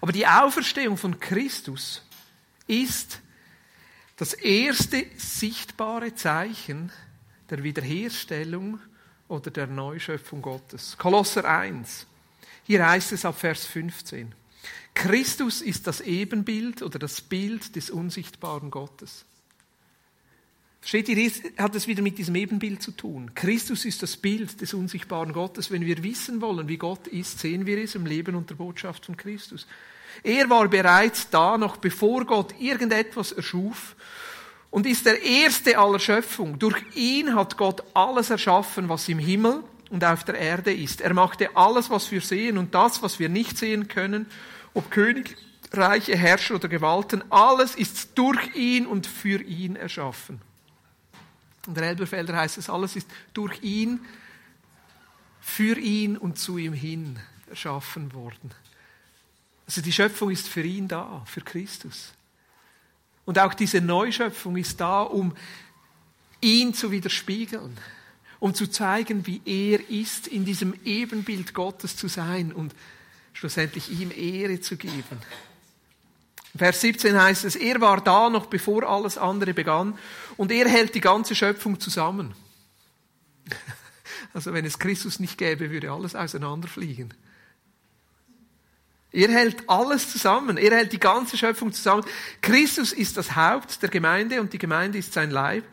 Aber 0.00 0.12
die 0.12 0.26
Auferstehung 0.26 0.96
von 0.96 1.18
Christus 1.18 2.02
ist 2.66 3.20
das 4.16 4.34
erste 4.34 5.06
sichtbare 5.16 6.14
Zeichen 6.14 6.90
der 7.48 7.62
Wiederherstellung 7.62 8.80
oder 9.28 9.50
der 9.50 9.66
Neuschöpfung 9.68 10.42
Gottes. 10.42 10.96
Kolosser 10.98 11.44
1. 11.44 12.07
Hier 12.68 12.86
heißt 12.86 13.12
es 13.12 13.24
ab 13.24 13.40
Vers 13.40 13.64
15. 13.64 14.34
Christus 14.92 15.62
ist 15.62 15.86
das 15.86 16.02
Ebenbild 16.02 16.82
oder 16.82 16.98
das 16.98 17.22
Bild 17.22 17.74
des 17.76 17.88
unsichtbaren 17.88 18.70
Gottes. 18.70 19.24
Steht 20.82 21.08
ihr, 21.08 21.32
hat 21.56 21.74
es 21.74 21.86
wieder 21.86 22.02
mit 22.02 22.18
diesem 22.18 22.34
Ebenbild 22.34 22.82
zu 22.82 22.90
tun. 22.90 23.30
Christus 23.34 23.86
ist 23.86 24.02
das 24.02 24.18
Bild 24.18 24.60
des 24.60 24.74
unsichtbaren 24.74 25.32
Gottes. 25.32 25.70
Wenn 25.70 25.86
wir 25.86 26.02
wissen 26.02 26.42
wollen, 26.42 26.68
wie 26.68 26.76
Gott 26.76 27.06
ist, 27.06 27.38
sehen 27.38 27.64
wir 27.64 27.78
es 27.78 27.94
im 27.94 28.04
Leben 28.04 28.34
und 28.34 28.50
der 28.50 28.56
Botschaft 28.56 29.06
von 29.06 29.16
Christus. 29.16 29.66
Er 30.22 30.50
war 30.50 30.68
bereits 30.68 31.30
da, 31.30 31.56
noch 31.56 31.78
bevor 31.78 32.26
Gott 32.26 32.54
irgendetwas 32.60 33.32
erschuf 33.32 33.96
und 34.68 34.84
ist 34.84 35.06
der 35.06 35.22
Erste 35.22 35.78
aller 35.78 36.00
Schöpfung. 36.00 36.58
Durch 36.58 36.76
ihn 36.94 37.34
hat 37.34 37.56
Gott 37.56 37.82
alles 37.94 38.28
erschaffen, 38.28 38.90
was 38.90 39.08
im 39.08 39.18
Himmel 39.18 39.64
und 39.90 40.04
auf 40.04 40.24
der 40.24 40.36
Erde 40.36 40.72
ist. 40.72 41.00
Er 41.00 41.14
machte 41.14 41.56
alles, 41.56 41.90
was 41.90 42.10
wir 42.10 42.20
sehen 42.20 42.58
und 42.58 42.74
das, 42.74 43.02
was 43.02 43.18
wir 43.18 43.28
nicht 43.28 43.56
sehen 43.56 43.88
können, 43.88 44.26
ob 44.74 44.90
Königreiche, 44.90 46.16
Herrscher 46.16 46.56
oder 46.56 46.68
Gewalten, 46.68 47.22
alles 47.30 47.74
ist 47.74 48.10
durch 48.16 48.54
ihn 48.54 48.86
und 48.86 49.06
für 49.06 49.42
ihn 49.42 49.76
erschaffen. 49.76 50.40
In 51.66 51.74
der 51.74 51.84
Elberfelder 51.84 52.36
heißt 52.36 52.58
es, 52.58 52.70
alles 52.70 52.96
ist 52.96 53.08
durch 53.34 53.62
ihn, 53.62 54.00
für 55.40 55.78
ihn 55.78 56.16
und 56.16 56.38
zu 56.38 56.58
ihm 56.58 56.72
hin 56.72 57.18
erschaffen 57.48 58.12
worden. 58.12 58.50
Also 59.66 59.80
die 59.80 59.92
Schöpfung 59.92 60.30
ist 60.30 60.48
für 60.48 60.62
ihn 60.62 60.88
da, 60.88 61.22
für 61.26 61.40
Christus. 61.40 62.12
Und 63.24 63.38
auch 63.38 63.52
diese 63.52 63.80
Neuschöpfung 63.80 64.56
ist 64.56 64.80
da, 64.80 65.02
um 65.02 65.34
ihn 66.40 66.72
zu 66.72 66.90
widerspiegeln 66.90 67.76
um 68.40 68.54
zu 68.54 68.66
zeigen, 68.66 69.26
wie 69.26 69.40
er 69.44 69.88
ist, 69.90 70.28
in 70.28 70.44
diesem 70.44 70.74
Ebenbild 70.84 71.54
Gottes 71.54 71.96
zu 71.96 72.08
sein 72.08 72.52
und 72.52 72.74
schlussendlich 73.32 73.90
ihm 73.90 74.10
Ehre 74.10 74.60
zu 74.60 74.76
geben. 74.76 75.18
Vers 76.56 76.80
17 76.80 77.20
heißt 77.20 77.44
es, 77.44 77.56
er 77.56 77.80
war 77.80 78.00
da 78.02 78.30
noch 78.30 78.46
bevor 78.46 78.88
alles 78.88 79.18
andere 79.18 79.54
begann 79.54 79.98
und 80.36 80.50
er 80.50 80.68
hält 80.68 80.94
die 80.94 81.00
ganze 81.00 81.34
Schöpfung 81.34 81.80
zusammen. 81.80 82.34
Also 84.34 84.52
wenn 84.52 84.66
es 84.66 84.78
Christus 84.78 85.20
nicht 85.20 85.38
gäbe, 85.38 85.70
würde 85.70 85.90
alles 85.90 86.14
auseinanderfliegen. 86.14 87.14
Er 89.10 89.28
hält 89.28 89.68
alles 89.68 90.10
zusammen. 90.12 90.58
Er 90.58 90.76
hält 90.76 90.92
die 90.92 91.00
ganze 91.00 91.38
Schöpfung 91.38 91.72
zusammen. 91.72 92.04
Christus 92.42 92.92
ist 92.92 93.16
das 93.16 93.34
Haupt 93.36 93.82
der 93.82 93.88
Gemeinde 93.88 94.40
und 94.40 94.52
die 94.52 94.58
Gemeinde 94.58 94.98
ist 94.98 95.14
sein 95.14 95.30
Leib. 95.30 95.64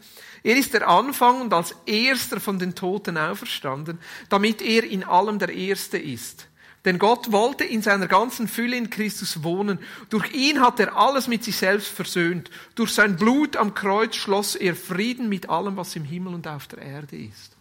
Er 0.46 0.58
ist 0.58 0.75
der 0.75 0.88
Anfang 0.88 1.42
und 1.42 1.52
als 1.54 1.75
erster 1.88 2.40
von 2.40 2.60
den 2.60 2.75
Toten 2.75 3.18
auferstanden, 3.18 3.98
damit 4.30 4.62
er 4.62 4.84
in 4.84 5.04
allem 5.04 5.40
der 5.40 5.50
Erste 5.50 5.98
ist. 5.98 6.50
Denn 6.86 7.00
Gott 7.00 7.32
wollte 7.32 7.64
in 7.64 7.82
seiner 7.82 8.06
ganzen 8.06 8.48
Fülle 8.48 8.78
in 8.78 8.92
Christus 8.92 9.42
wohnen. 9.42 9.80
Durch 10.12 10.32
ihn 10.36 10.62
hat 10.62 10.80
er 10.80 10.96
alles 10.96 11.28
mit 11.28 11.44
sich 11.44 11.58
selbst 11.58 11.88
versöhnt. 11.88 12.52
Durch 12.75 12.92
sein 12.92 13.16
Blut 13.16 13.58
am 13.58 13.74
Kreuz 13.74 14.16
schloss 14.16 14.54
er 14.56 14.75
Frieden 14.75 15.30
mit 15.30 15.50
allem, 15.50 15.78
was 15.78 15.96
im 15.96 16.04
Himmel 16.04 16.36
und 16.36 16.48
auf 16.48 16.68
der 16.68 16.78
Erde 16.78 17.18
ist. 17.18 17.58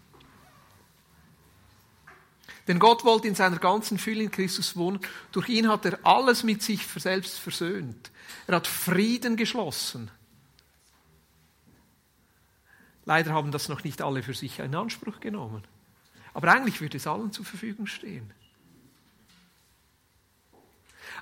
Denn 2.69 2.79
Gott 2.79 3.03
wollte 3.07 3.29
in 3.29 3.35
seiner 3.35 3.57
ganzen 3.57 3.97
Fülle 3.97 4.25
in 4.25 4.31
Christus 4.31 4.77
wohnen. 4.77 5.01
Durch 5.33 5.49
ihn 5.49 5.71
hat 5.71 5.87
er 5.87 6.01
alles 6.03 6.43
mit 6.43 6.63
sich 6.63 6.87
selbst 6.87 7.39
versöhnt. 7.39 8.11
Er 8.47 8.57
hat 8.57 8.67
Frieden 8.67 9.39
geschlossen 9.39 10.11
Leider 13.05 13.33
haben 13.33 13.53
das 13.53 13.69
noch 13.69 13.85
nicht 13.85 14.03
alle 14.03 14.23
für 14.23 14.35
sich 14.35 14.59
in 14.59 14.75
Anspruch 14.75 15.21
genommen. 15.21 15.63
Aber 16.33 16.51
eigentlich 16.53 16.81
würde 16.81 16.97
es 16.97 17.07
allen 17.07 17.33
zur 17.33 17.45
Verfügung 17.45 17.87
stehen. 17.87 18.31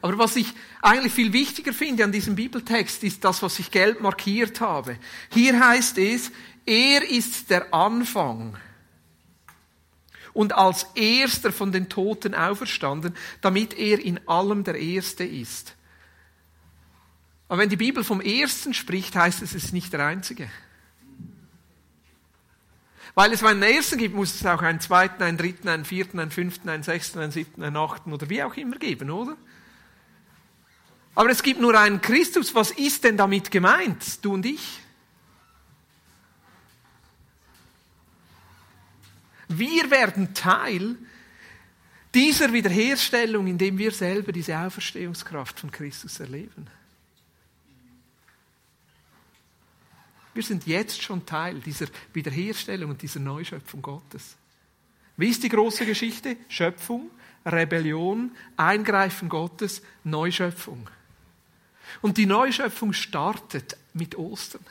Aber 0.01 0.19
was 0.19 0.37
ich 0.37 0.53
eigentlich 0.81 1.13
viel 1.13 1.33
wichtiger 1.33 1.73
finde 1.73 2.05
an 2.05 2.13
diesem 2.13 2.35
Bibeltext, 2.35 3.05
ist 3.05 3.25
das, 3.25 3.43
was 3.43 3.59
ich 3.59 3.71
gelb 3.71 4.01
markiert 4.01 4.61
habe. 4.61 4.99
Hier 5.31 5.65
heißt 5.65 5.99
es, 5.99 6.33
er 6.67 7.09
ist 7.09 7.51
der 7.51 7.73
Anfang 7.73 8.57
und 10.33 10.55
als 10.55 10.87
erster 10.95 11.53
von 11.53 11.73
den 11.73 11.89
Toten 11.89 12.35
auferstanden, 12.35 13.15
damit 13.41 13.75
er 13.75 13.99
in 13.99 14.27
allem 14.29 14.65
der 14.65 14.77
Erste 14.77 15.25
ist. 15.25 15.75
Aber 17.49 17.61
wenn 17.61 17.69
die 17.69 17.77
Bibel 17.77 18.03
vom 18.03 18.21
Ersten 18.21 18.73
spricht, 18.73 19.15
heißt 19.15 19.43
es, 19.43 19.55
es 19.55 19.65
ist 19.65 19.73
nicht 19.73 19.93
der 19.93 20.07
Einzige. 20.07 20.49
Weil 23.15 23.33
es 23.33 23.45
einen 23.45 23.63
Ersten 23.63 23.99
gibt, 23.99 24.15
muss 24.15 24.35
es 24.35 24.47
auch 24.47 24.63
einen 24.63 24.81
Zweiten, 24.81 25.23
einen 25.23 25.37
Dritten, 25.37 25.69
einen 25.69 25.85
Vierten, 25.85 26.19
einen 26.19 26.31
Fünften, 26.31 26.69
einen 26.69 26.83
Sechsten, 26.83 27.19
einen 27.19 27.33
Siebten, 27.33 27.63
einen 27.63 27.77
Achten 27.77 28.13
oder 28.13 28.29
wie 28.31 28.43
auch 28.43 28.57
immer 28.57 28.77
geben, 28.77 29.11
oder? 29.11 29.37
Aber 31.15 31.29
es 31.29 31.43
gibt 31.43 31.61
nur 31.61 31.79
einen 31.79 32.01
Christus. 32.01 32.55
Was 32.55 32.71
ist 32.71 33.05
denn 33.05 33.19
damit 33.19 33.51
gemeint, 33.51 34.25
du 34.25 34.33
und 34.33 34.47
ich? 34.47 34.81
Wir 39.49 39.91
werden 39.91 40.33
Teil 40.33 40.97
dieser 42.15 42.53
Wiederherstellung, 42.53 43.47
indem 43.47 43.77
wir 43.77 43.93
selber 43.93 44.33
diese 44.33 44.59
Auferstehungskraft 44.59 45.61
von 45.61 45.71
Christus 45.71 46.19
erleben. 46.21 46.67
Wir 50.35 50.43
sind 50.43 50.67
jetzt 50.67 51.03
schon 51.03 51.27
Teil 51.27 51.61
dieser 51.61 51.87
Wiederherstellung 52.13 52.91
und 52.91 53.03
dieser 53.03 53.21
Neuschöpfung 53.21 53.83
Gottes. 53.83 54.37
Wie 55.17 55.29
ist 55.29 55.43
die 55.43 55.51
große 55.51 55.85
Geschichte? 55.85 56.37
Schöpfung, 56.49 57.11
Rebellion, 57.45 58.35
Eingreifen 58.57 59.29
Gottes, 59.29 59.83
Neuschöpfung. 60.05 60.89
Und 62.01 62.17
die 62.17 62.27
Neuschöpfung 62.27 62.93
startet 62.93 63.77
mit 63.93 64.17
Ostern, 64.17 64.65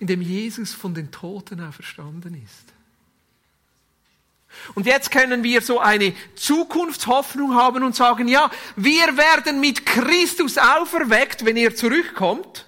indem 0.00 0.20
Jesus 0.20 0.72
von 0.72 0.94
den 0.94 1.12
Toten 1.12 1.60
auferstanden 1.60 2.34
ist. 2.42 2.72
Und 4.74 4.86
jetzt 4.86 5.10
können 5.10 5.42
wir 5.42 5.62
so 5.62 5.78
eine 5.78 6.12
Zukunftshoffnung 6.34 7.54
haben 7.54 7.84
und 7.84 7.96
sagen, 7.96 8.28
ja, 8.28 8.50
wir 8.76 9.16
werden 9.16 9.60
mit 9.60 9.86
Christus 9.86 10.58
auferweckt, 10.58 11.44
wenn 11.44 11.56
er 11.56 11.74
zurückkommt. 11.74 12.66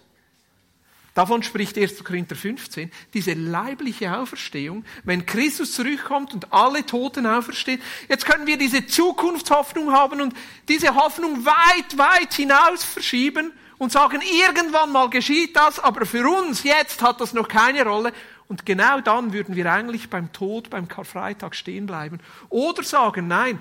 Davon 1.14 1.44
spricht 1.44 1.78
1. 1.78 2.02
Korinther 2.02 2.35
15, 2.35 2.90
diese 3.14 3.35
leibliche 3.35 4.16
Auferstehung, 4.18 4.85
wenn 5.04 5.25
Christus 5.25 5.73
zurückkommt 5.73 6.35
und 6.35 6.52
alle 6.52 6.85
Toten 6.85 7.25
auferstehen. 7.25 7.80
Jetzt 8.09 8.26
können 8.26 8.49
wir 8.49 8.59
diese 8.59 8.85
Zukunftshoffnung 8.85 9.92
haben 9.92 10.21
und 10.21 10.35
diese 10.68 10.97
Hoffnung 10.97 11.47
weit, 11.47 11.97
weit 11.97 12.35
hinaus 12.35 12.83
verschieben 12.83 13.52
und 13.78 13.92
sagen, 13.92 14.23
irgendwann 14.23 14.90
mal 14.90 15.09
geschieht 15.09 15.54
das, 15.54 15.78
aber 15.78 16.04
für 16.04 16.28
uns 16.28 16.64
jetzt 16.64 17.00
hat 17.00 17.21
das 17.21 17.33
noch 17.33 17.47
keine 17.47 17.85
Rolle. 17.85 18.12
Und 18.49 18.66
genau 18.66 19.00
dann 19.00 19.33
würden 19.33 19.54
wir 19.54 19.73
eigentlich 19.73 20.11
beim 20.11 20.33
Tod, 20.33 20.68
beim 20.68 20.88
Karfreitag 20.88 21.54
stehen 21.54 21.87
bleiben. 21.87 22.18
Oder 22.49 22.83
sagen, 22.83 23.28
nein, 23.28 23.61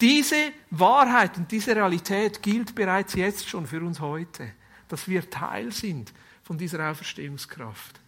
diese 0.00 0.52
Wahrheit 0.70 1.36
und 1.36 1.50
diese 1.52 1.76
Realität 1.76 2.42
gilt 2.42 2.74
bereits 2.74 3.14
jetzt 3.14 3.48
schon 3.48 3.68
für 3.68 3.80
uns 3.82 4.00
heute, 4.00 4.50
dass 4.88 5.06
wir 5.06 5.30
Teil 5.30 5.70
sind 5.70 6.12
von 6.48 6.56
dieser 6.56 6.90
Auferstehungskraft. 6.90 8.00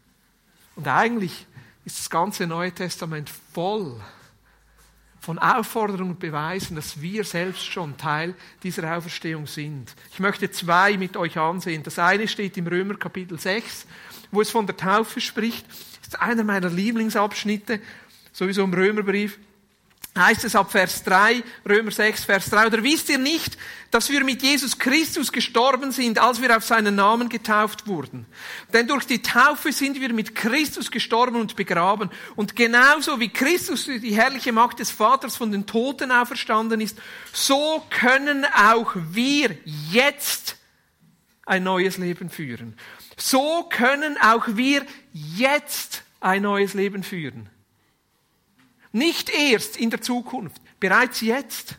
Und 0.75 0.89
eigentlich 0.89 1.47
ist 1.85 1.99
das 1.99 2.09
ganze 2.09 2.47
Neue 2.47 2.73
Testament 2.73 3.31
voll 3.53 4.01
von 5.21 5.39
Aufforderungen 5.39 6.13
und 6.13 6.21
Beweisen, 6.21 6.75
dass 6.75 7.03
wir 7.03 7.25
selbst 7.25 7.67
schon 7.67 7.99
Teil 7.99 8.35
dieser 8.63 8.97
Auferstehung 8.97 9.47
sind. 9.47 9.95
Ich 10.11 10.21
möchte 10.21 10.51
zwei 10.51 10.97
mit 10.97 11.19
euch 11.19 11.37
ansehen. 11.37 11.83
Das 11.83 11.99
eine 11.99 12.27
steht 12.27 12.57
im 12.57 12.67
Römer 12.67 12.95
Kapitel 12.95 13.39
6, 13.39 13.87
wo 14.31 14.41
es 14.41 14.51
von 14.51 14.67
der 14.67 14.77
Taufe 14.79 15.21
spricht 15.21 15.67
ist 16.01 16.19
einer 16.19 16.43
meiner 16.43 16.71
Lieblingsabschnitte, 16.71 17.79
sowieso 18.33 18.65
im 18.65 18.73
Römerbrief. 18.73 19.39
Heißt 20.19 20.45
es 20.45 20.57
ab 20.57 20.73
Vers 20.73 21.05
3, 21.05 21.43
Römer 21.69 21.93
6, 21.93 22.25
Vers 22.25 22.51
3, 22.51 22.67
oder 22.67 22.83
wisst 22.83 23.09
ihr 23.11 23.19
nicht, 23.19 23.57
dass 23.93 24.11
wir 24.11 24.25
mit 24.25 24.43
Jesus 24.43 24.77
Christus 24.77 25.31
gestorben 25.31 25.93
sind, 25.93 26.19
als 26.19 26.43
wir 26.43 26.57
auf 26.57 26.65
seinen 26.65 26.97
Namen 26.97 27.29
getauft 27.29 27.87
wurden? 27.87 28.27
Denn 28.73 28.89
durch 28.89 29.07
die 29.07 29.23
Taufe 29.23 29.71
sind 29.71 30.01
wir 30.01 30.13
mit 30.13 30.35
Christus 30.35 30.91
gestorben 30.91 31.37
und 31.37 31.55
begraben. 31.55 32.11
Und 32.35 32.57
genauso 32.57 33.21
wie 33.21 33.29
Christus 33.29 33.85
durch 33.85 34.01
die 34.01 34.15
herrliche 34.15 34.51
Macht 34.51 34.81
des 34.81 34.91
Vaters 34.91 35.37
von 35.37 35.53
den 35.53 35.67
Toten 35.67 36.11
auferstanden 36.11 36.81
ist, 36.81 36.99
so 37.33 37.87
können 37.91 38.45
auch 38.47 38.93
wir 38.97 39.57
jetzt 39.93 40.57
ein 41.47 41.63
neues 41.63 41.99
Leben 41.99 42.31
führen. 42.31 42.77
So 43.17 43.69
können 43.71 44.19
auch 44.19 44.45
wir 44.49 44.85
jetzt 45.13 46.03
ein 46.19 46.43
neues 46.43 46.75
Leben 46.75 47.05
führen. 47.05 47.49
Nicht 48.93 49.31
erst 49.31 49.77
in 49.77 49.91
der 49.91 50.01
Zukunft, 50.01 50.61
bereits 50.81 51.21
jetzt. 51.21 51.77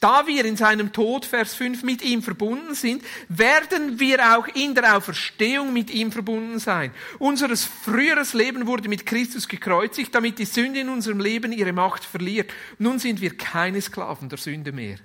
Da 0.00 0.26
wir 0.26 0.46
in 0.46 0.56
seinem 0.56 0.94
Tod, 0.94 1.26
Vers 1.26 1.54
5, 1.54 1.82
mit 1.82 2.00
ihm 2.00 2.22
verbunden 2.22 2.74
sind, 2.74 3.04
werden 3.28 4.00
wir 4.00 4.34
auch 4.34 4.48
in 4.48 4.74
der 4.74 4.96
Auferstehung 4.96 5.74
mit 5.74 5.90
ihm 5.90 6.10
verbunden 6.10 6.58
sein. 6.58 6.94
Unseres 7.18 7.66
früheres 7.66 8.32
Leben 8.32 8.66
wurde 8.66 8.88
mit 8.88 9.04
Christus 9.04 9.46
gekreuzigt, 9.46 10.14
damit 10.14 10.38
die 10.38 10.46
Sünde 10.46 10.80
in 10.80 10.88
unserem 10.88 11.20
Leben 11.20 11.52
ihre 11.52 11.74
Macht 11.74 12.02
verliert. 12.02 12.50
Nun 12.78 12.98
sind 12.98 13.20
wir 13.20 13.36
keine 13.36 13.82
Sklaven 13.82 14.30
der 14.30 14.38
Sünde 14.38 14.72
mehr. 14.72 14.96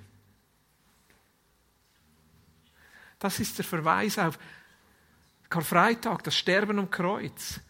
Das 3.18 3.38
ist 3.38 3.58
der 3.58 3.66
Verweis 3.66 4.18
auf 4.18 4.38
Karfreitag, 5.50 6.24
das 6.24 6.36
Sterben 6.36 6.78
am 6.78 6.90
Kreuz. 6.90 7.60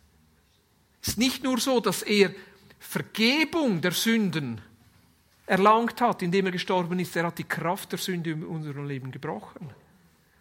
Es 1.06 1.12
ist 1.12 1.18
nicht 1.18 1.44
nur 1.44 1.58
so, 1.60 1.78
dass 1.78 2.02
er 2.02 2.34
Vergebung 2.80 3.80
der 3.80 3.92
Sünden 3.92 4.60
erlangt 5.46 6.00
hat, 6.00 6.20
indem 6.20 6.46
er 6.46 6.52
gestorben 6.52 6.98
ist, 6.98 7.14
er 7.14 7.26
hat 7.26 7.38
die 7.38 7.44
Kraft 7.44 7.92
der 7.92 8.00
Sünde 8.00 8.30
in 8.30 8.44
unserem 8.44 8.88
Leben 8.88 9.12
gebrochen. 9.12 9.70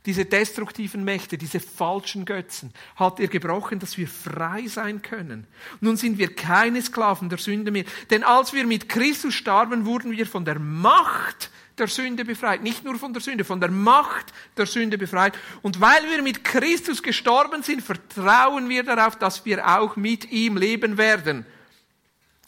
Diese 0.08 0.25
destruktiven 0.25 1.04
Mächte, 1.04 1.38
diese 1.38 1.60
falschen 1.60 2.25
Götzen 2.25 2.73
hat 2.95 3.19
er 3.19 3.28
gebrochen, 3.28 3.78
dass 3.78 3.95
wir 3.99 4.08
frei 4.08 4.65
sein 4.67 5.04
können. 5.04 5.45
Nun 5.82 5.97
sind 5.97 6.17
wir 6.17 6.34
keine 6.34 6.82
Sklaven 6.82 7.30
der 7.30 7.38
Sünde 7.38 7.69
mehr. 7.69 7.86
Denn 8.10 8.23
als 8.23 8.51
wir 8.54 8.65
mit 8.65 8.89
Christus 8.89 9.36
starben, 9.36 9.86
wurden 9.86 10.12
wir 10.12 10.25
von 10.25 10.45
der 10.45 10.58
Macht 10.58 11.51
der 11.77 11.88
Sünde 11.88 12.25
befreit. 12.25 12.63
Nicht 12.63 12.83
nur 12.83 12.97
von 12.97 13.13
der 13.13 13.21
Sünde, 13.21 13.43
von 13.43 13.59
der 13.59 13.71
Macht 13.71 14.33
der 14.57 14.65
Sünde 14.65 14.97
befreit. 14.97 15.38
Und 15.61 15.81
weil 15.81 16.09
wir 16.09 16.21
mit 16.21 16.43
Christus 16.43 17.03
gestorben 17.03 17.63
sind, 17.63 17.81
vertrauen 17.81 18.69
wir 18.69 18.83
darauf, 18.83 19.17
dass 19.17 19.45
wir 19.45 19.65
auch 19.77 19.95
mit 19.95 20.31
ihm 20.31 20.57
leben 20.57 20.97
werden. 20.97 21.45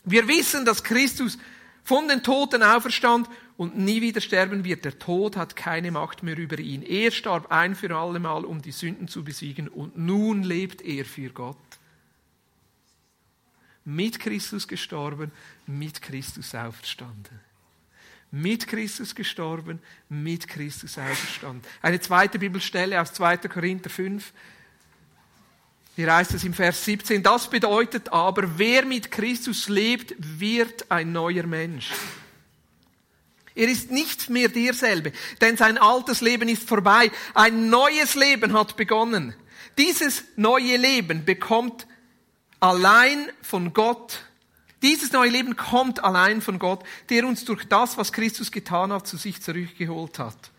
Wir 0.04 0.28
wissen, 0.28 0.66
dass 0.66 0.84
Christus 0.84 1.38
von 1.84 2.08
den 2.08 2.24
Toten 2.24 2.64
auferstand 2.64 3.30
und 3.58 3.78
nie 3.78 4.02
wieder 4.02 4.22
sterben 4.22 4.64
wird. 4.64 4.86
Der 4.86 4.98
Tod 5.00 5.36
hat 5.36 5.56
keine 5.56 5.92
Macht 5.92 6.24
mehr 6.24 6.38
über 6.38 6.60
ihn. 6.60 6.82
Er 6.82 7.12
starb 7.12 7.52
ein 7.52 7.76
für 7.76 7.94
allemal, 7.96 8.46
um 8.46 8.62
die 8.62 8.72
Sünden 8.72 9.08
zu 9.08 9.24
besiegen 9.24 9.68
und 9.68 9.98
nun 9.98 10.44
lebt 10.44 10.82
er 10.82 11.06
für 11.06 11.30
Gott. 11.30 11.58
Mit 13.84 14.20
Christus 14.20 14.68
gestorben, 14.68 15.32
mit 15.66 16.02
Christus 16.02 16.54
auferstanden 16.54 17.47
mit 18.32 18.68
Christus 18.68 19.16
gestorben, 19.16 19.80
mit 20.10 20.48
Christus 20.48 20.98
auferstanden. 20.98 21.62
Eine 21.82 22.00
zweite 22.00 22.40
Bibelstelle 22.40 23.02
aus 23.02 23.14
2. 23.14 23.38
Korinther 23.38 23.90
5. 23.90 24.34
Hier 25.96 26.14
heißt 26.14 26.36
es 26.36 26.44
im 26.44 26.54
Vers 26.54 26.86
17, 26.86 27.24
das 27.24 27.50
bedeutet 27.50 28.14
aber, 28.14 28.60
wer 28.60 28.86
mit 28.86 29.10
Christus 29.10 29.68
lebt, 29.68 30.14
wird 30.18 30.92
ein 30.92 31.12
neuer 31.12 31.48
Mensch. 31.48 31.92
Er 33.56 33.68
ist 33.68 33.90
nicht 33.90 34.30
mehr 34.30 34.50
derselbe, 34.50 35.12
denn 35.42 35.58
sein 35.58 35.80
altes 35.80 36.22
Leben 36.22 36.48
ist 36.48 36.70
vorbei. 36.70 37.10
Ein 37.34 37.70
neues 37.72 38.14
Leben 38.14 38.54
hat 38.54 38.78
begonnen. 38.78 39.34
Dieses 39.80 40.26
neue 40.36 40.78
Leben 40.78 41.26
bekommt 41.26 41.88
allein 42.60 43.32
von 43.42 43.74
Gott 43.74 44.27
dieses 44.82 45.12
neue 45.12 45.30
Leben 45.30 45.56
kommt 45.56 46.04
allein 46.04 46.42
von 46.42 46.60
Gott, 46.60 46.84
der 47.10 47.26
uns 47.26 47.46
durch 47.46 47.66
das, 47.68 47.98
was 47.98 48.14
Christus 48.14 48.52
getan 48.52 48.92
hat, 48.94 49.08
zu 49.08 49.18
sich 49.18 49.42
zurückgeholt 49.42 50.20
hat. 50.20 50.52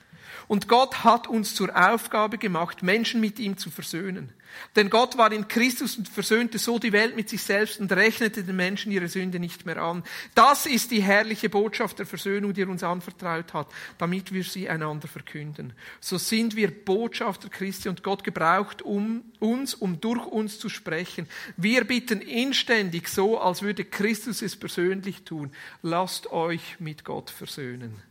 Und 0.49 0.67
Gott 0.67 1.05
hat 1.05 1.29
uns 1.29 1.55
zur 1.55 1.77
Aufgabe 1.77 2.39
gemacht, 2.39 2.83
Menschen 2.83 3.21
mit 3.21 3.39
ihm 3.39 3.59
zu 3.59 3.71
versöhnen. 3.71 4.33
Denn 4.77 4.91
Gott 4.91 5.19
war 5.19 5.31
in 5.31 5.47
Christus 5.47 5.97
und 5.97 6.09
versöhnte 6.09 6.59
so 6.59 6.79
die 6.79 6.93
Welt 6.93 7.17
mit 7.17 7.29
sich 7.29 7.43
selbst 7.43 7.81
und 7.81 7.93
rechnete 7.93 8.43
den 8.43 8.57
Menschen 8.57 8.91
ihre 8.93 9.09
Sünde 9.09 9.39
nicht 9.39 9.67
mehr 9.67 9.77
an. 9.77 10.03
Das 10.35 10.67
ist 10.67 10.91
die 10.91 11.03
herrliche 11.03 11.51
Botschaft 11.51 11.99
der 11.99 12.07
Versöhnung, 12.07 12.55
die 12.55 12.63
er 12.63 12.69
uns 12.69 12.83
anvertraut 12.83 13.53
hat, 13.53 13.69
damit 13.99 14.33
wir 14.33 14.45
sie 14.45 14.69
einander 14.69 15.07
verkünden. 15.07 15.75
So 16.01 16.17
sind 16.19 16.57
wir 16.57 16.71
Botschafter 16.71 17.51
Christi 17.51 17.89
und 17.89 18.03
Gott 18.03 18.25
gebraucht 18.25 18.83
um 18.83 19.23
uns, 19.39 19.75
um 19.75 20.01
durch 20.01 20.27
uns 20.27 20.59
zu 20.59 20.69
sprechen. 20.69 21.29
Wir 21.57 21.85
bitten 21.85 22.21
inständig 22.21 23.09
so, 23.09 23.39
als 23.39 23.63
würde 23.63 23.85
Christus 23.85 24.43
es 24.43 24.57
persönlich 24.57 25.25
tun. 25.25 25.53
Lasst 25.83 26.33
euch 26.33 26.77
mit 26.79 27.05
Gott 27.05 27.31
versöhnen. 27.31 28.03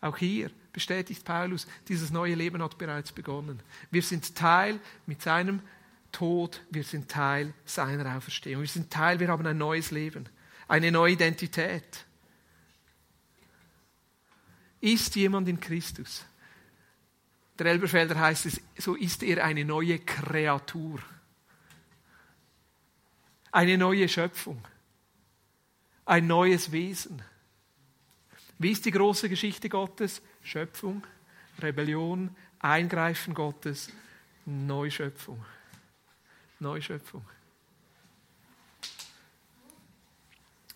Auch 0.00 0.16
hier 0.16 0.50
bestätigt 0.72 1.24
Paulus, 1.24 1.66
dieses 1.88 2.10
neue 2.10 2.34
Leben 2.34 2.62
hat 2.62 2.78
bereits 2.78 3.12
begonnen. 3.12 3.60
Wir 3.90 4.02
sind 4.02 4.34
Teil 4.34 4.80
mit 5.06 5.22
seinem 5.22 5.60
Tod, 6.12 6.60
wir 6.70 6.84
sind 6.84 7.08
Teil 7.08 7.54
seiner 7.64 8.16
Auferstehung. 8.16 8.62
Wir 8.62 8.68
sind 8.68 8.90
Teil, 8.90 9.20
wir 9.20 9.28
haben 9.28 9.46
ein 9.46 9.58
neues 9.58 9.90
Leben, 9.90 10.28
eine 10.68 10.90
neue 10.90 11.12
Identität. 11.12 12.04
Ist 14.80 15.14
jemand 15.16 15.48
in 15.48 15.60
Christus? 15.60 16.24
Der 17.58 17.66
Elberfelder 17.66 18.18
heißt 18.18 18.46
es, 18.46 18.60
so 18.78 18.94
ist 18.94 19.22
er 19.22 19.44
eine 19.44 19.64
neue 19.64 19.98
Kreatur. 19.98 21.00
Eine 23.52 23.76
neue 23.76 24.08
Schöpfung. 24.08 24.64
Ein 26.06 26.26
neues 26.26 26.72
Wesen. 26.72 27.22
Wie 28.58 28.70
ist 28.70 28.84
die 28.84 28.90
große 28.90 29.28
Geschichte 29.28 29.68
Gottes? 29.68 30.22
Schöpfung, 30.42 31.06
Rebellion, 31.60 32.34
Eingreifen 32.58 33.34
Gottes, 33.34 33.90
Neuschöpfung. 34.46 35.44
Neuschöpfung. 36.58 37.24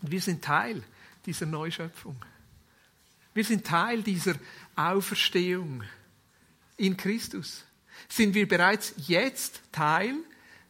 Wir 0.01 0.21
sind 0.21 0.43
Teil 0.43 0.83
dieser 1.25 1.47
Neuschöpfung. 1.47 2.17
Wir 3.33 3.45
sind 3.45 3.67
Teil 3.67 4.03
dieser 4.03 4.35
Auferstehung 4.77 5.83
in 6.77 6.97
Christus. 6.97 7.65
Sind 8.09 8.35
wir 8.35 8.47
bereits 8.47 8.95
jetzt 8.97 9.61
Teil 9.73 10.15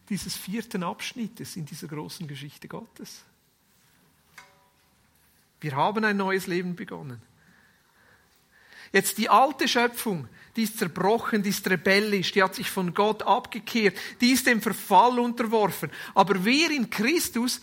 dieses 0.08 0.36
vierten 0.36 0.82
Abschnittes 0.82 1.56
in 1.56 1.66
dieser 1.66 1.88
großen 1.88 2.26
Geschichte 2.28 2.68
Gottes? 2.68 3.24
Wir 5.60 5.74
haben 5.76 6.04
ein 6.04 6.16
neues 6.16 6.46
Leben 6.46 6.76
begonnen. 6.76 7.20
Jetzt 8.94 9.18
die 9.18 9.28
alte 9.28 9.66
Schöpfung, 9.66 10.28
die 10.54 10.62
ist 10.62 10.78
zerbrochen, 10.78 11.42
die 11.42 11.48
ist 11.48 11.68
rebellisch, 11.68 12.30
die 12.30 12.44
hat 12.44 12.54
sich 12.54 12.70
von 12.70 12.94
Gott 12.94 13.24
abgekehrt, 13.24 13.98
die 14.20 14.30
ist 14.30 14.46
dem 14.46 14.62
Verfall 14.62 15.18
unterworfen. 15.18 15.90
Aber 16.14 16.44
wir 16.44 16.70
in 16.70 16.88
Christus, 16.90 17.60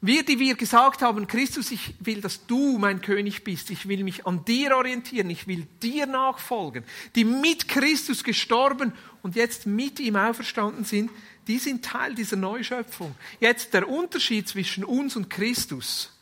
wir, 0.00 0.24
die 0.24 0.40
wir 0.40 0.56
gesagt 0.56 1.02
haben, 1.02 1.28
Christus, 1.28 1.70
ich 1.70 1.94
will, 2.00 2.20
dass 2.20 2.46
du 2.46 2.78
mein 2.78 3.00
König 3.00 3.44
bist, 3.44 3.70
ich 3.70 3.86
will 3.86 4.02
mich 4.02 4.26
an 4.26 4.44
dir 4.44 4.76
orientieren, 4.76 5.30
ich 5.30 5.46
will 5.46 5.68
dir 5.80 6.06
nachfolgen, 6.06 6.82
die 7.14 7.24
mit 7.24 7.68
Christus 7.68 8.24
gestorben 8.24 8.92
und 9.22 9.36
jetzt 9.36 9.66
mit 9.66 10.00
ihm 10.00 10.16
auferstanden 10.16 10.84
sind, 10.84 11.12
die 11.46 11.58
sind 11.58 11.84
Teil 11.84 12.16
dieser 12.16 12.34
Neuschöpfung. 12.34 13.14
Jetzt 13.38 13.72
der 13.72 13.88
Unterschied 13.88 14.48
zwischen 14.48 14.82
uns 14.82 15.14
und 15.14 15.30
Christus 15.30 16.12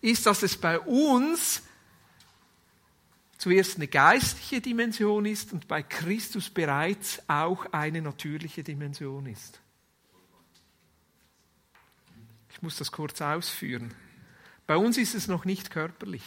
ist, 0.00 0.24
dass 0.24 0.42
es 0.42 0.56
bei 0.56 0.80
uns 0.80 1.60
zuerst 3.40 3.76
eine 3.76 3.88
geistliche 3.88 4.60
Dimension 4.60 5.24
ist 5.24 5.54
und 5.54 5.66
bei 5.66 5.82
Christus 5.82 6.50
bereits 6.50 7.22
auch 7.26 7.64
eine 7.72 8.02
natürliche 8.02 8.62
Dimension 8.62 9.24
ist. 9.24 9.60
Ich 12.50 12.60
muss 12.60 12.76
das 12.76 12.92
kurz 12.92 13.22
ausführen. 13.22 13.94
Bei 14.66 14.76
uns 14.76 14.98
ist 14.98 15.14
es 15.14 15.26
noch 15.26 15.46
nicht 15.46 15.70
körperlich. 15.70 16.22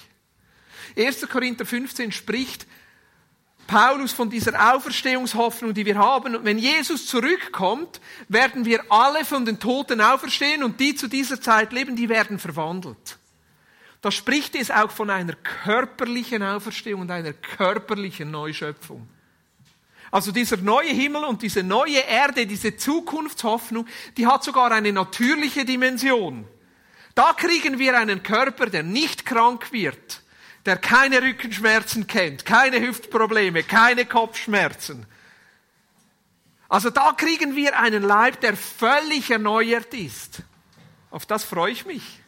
1. 0.97 1.29
Korinther 1.29 1.67
15 1.67 2.11
spricht 2.11 2.65
Paulus 3.67 4.11
von 4.11 4.31
dieser 4.31 4.73
Auferstehungshoffnung, 4.73 5.75
die 5.75 5.85
wir 5.85 5.99
haben. 5.99 6.35
Und 6.35 6.45
wenn 6.45 6.57
Jesus 6.57 7.05
zurückkommt, 7.05 8.01
werden 8.27 8.65
wir 8.65 8.91
alle 8.91 9.23
von 9.23 9.45
den 9.45 9.59
Toten 9.59 10.01
auferstehen 10.01 10.63
und 10.63 10.79
die 10.79 10.95
zu 10.95 11.07
dieser 11.07 11.39
Zeit 11.39 11.73
leben, 11.73 11.95
die 11.95 12.09
werden 12.09 12.39
verwandelt. 12.39 13.19
Da 14.03 14.11
spricht 14.11 14.53
es 14.55 14.69
auch 14.69 14.91
von 14.91 15.09
einer 15.09 15.31
körperlichen 15.31 16.43
Auferstehung 16.43 17.01
und 17.01 17.11
einer 17.11 17.31
körperlichen 17.31 18.29
Neuschöpfung. 18.29 19.07
Also 20.11 20.33
dieser 20.33 20.57
neue 20.57 20.89
Himmel 20.89 21.23
und 21.23 21.41
diese 21.41 21.63
neue 21.63 21.99
Erde, 21.99 22.45
diese 22.45 22.75
Zukunftshoffnung, 22.75 23.87
die 24.17 24.27
hat 24.27 24.43
sogar 24.43 24.73
eine 24.73 24.91
natürliche 24.91 25.63
Dimension. 25.63 26.45
Da 27.15 27.31
kriegen 27.31 27.79
wir 27.79 27.97
einen 27.97 28.23
Körper, 28.23 28.65
der 28.65 28.83
nicht 28.83 29.25
krank 29.25 29.71
wird, 29.71 30.21
der 30.65 30.75
keine 30.75 31.21
Rückenschmerzen 31.21 32.05
kennt, 32.05 32.45
keine 32.45 32.81
Hüftprobleme, 32.81 33.63
keine 33.63 34.05
Kopfschmerzen. 34.05 35.05
Also 36.67 36.89
da 36.89 37.13
kriegen 37.13 37.55
wir 37.55 37.79
einen 37.79 38.03
Leib, 38.03 38.41
der 38.41 38.57
völlig 38.57 39.31
erneuert 39.31 39.93
ist. 39.93 40.41
Auf 41.09 41.25
das 41.25 41.45
freue 41.45 41.71
ich 41.71 41.85
mich. 41.85 42.22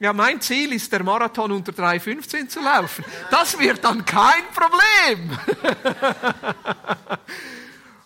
Ja, 0.00 0.12
mein 0.12 0.40
Ziel 0.40 0.72
ist, 0.72 0.92
der 0.92 1.04
Marathon 1.04 1.52
unter 1.52 1.72
3,15 1.72 2.48
zu 2.48 2.60
laufen. 2.60 3.04
Das 3.30 3.58
wird 3.58 3.84
dann 3.84 4.04
kein 4.04 4.42
Problem. 4.52 5.38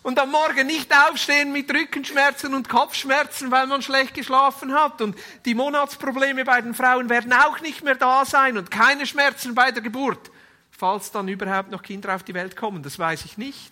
und 0.03 0.19
am 0.19 0.29
Morgen 0.29 0.67
nicht 0.67 0.93
aufstehen 0.95 1.51
mit 1.51 1.73
Rückenschmerzen 1.73 2.53
und 2.53 2.69
Kopfschmerzen, 2.69 3.49
weil 3.49 3.65
man 3.65 3.81
schlecht 3.81 4.13
geschlafen 4.13 4.73
hat. 4.73 5.01
Und 5.01 5.17
die 5.45 5.55
Monatsprobleme 5.55 6.45
bei 6.45 6.61
den 6.61 6.75
Frauen 6.75 7.09
werden 7.09 7.33
auch 7.33 7.59
nicht 7.61 7.83
mehr 7.83 7.95
da 7.95 8.23
sein 8.23 8.59
und 8.59 8.69
keine 8.69 9.07
Schmerzen 9.07 9.55
bei 9.55 9.71
der 9.71 9.81
Geburt. 9.81 10.29
Falls 10.69 11.11
dann 11.11 11.27
überhaupt 11.27 11.71
noch 11.71 11.81
Kinder 11.81 12.13
auf 12.13 12.23
die 12.23 12.35
Welt 12.35 12.55
kommen, 12.55 12.83
das 12.83 12.99
weiß 12.99 13.25
ich 13.25 13.37
nicht. 13.39 13.71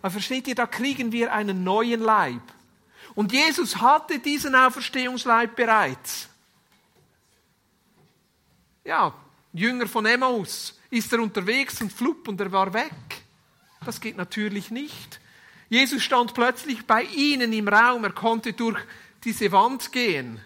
Aber 0.00 0.10
versteht 0.10 0.48
ihr, 0.48 0.54
da 0.54 0.66
kriegen 0.66 1.12
wir 1.12 1.32
einen 1.32 1.62
neuen 1.64 2.00
Leib. 2.00 2.42
Und 3.14 3.30
Jesus 3.30 3.76
hatte 3.76 4.18
diesen 4.18 4.54
Auferstehungsleib 4.54 5.54
bereits 5.54 6.31
ja, 8.84 9.14
Jünger 9.52 9.86
von 9.86 10.06
Emmaus, 10.06 10.78
ist 10.90 11.12
er 11.12 11.20
unterwegs 11.20 11.80
und 11.80 11.92
flupp 11.92 12.28
und 12.28 12.40
er 12.40 12.50
war 12.52 12.72
weg. 12.72 12.92
Das 13.84 14.00
geht 14.00 14.16
natürlich 14.16 14.70
nicht. 14.70 15.20
Jesus 15.68 16.02
stand 16.02 16.34
plötzlich 16.34 16.86
bei 16.86 17.02
ihnen 17.02 17.52
im 17.52 17.68
Raum, 17.68 18.04
er 18.04 18.12
konnte 18.12 18.52
durch 18.52 18.78
diese 19.24 19.50
Wand 19.52 19.90
gehen. 19.92 20.40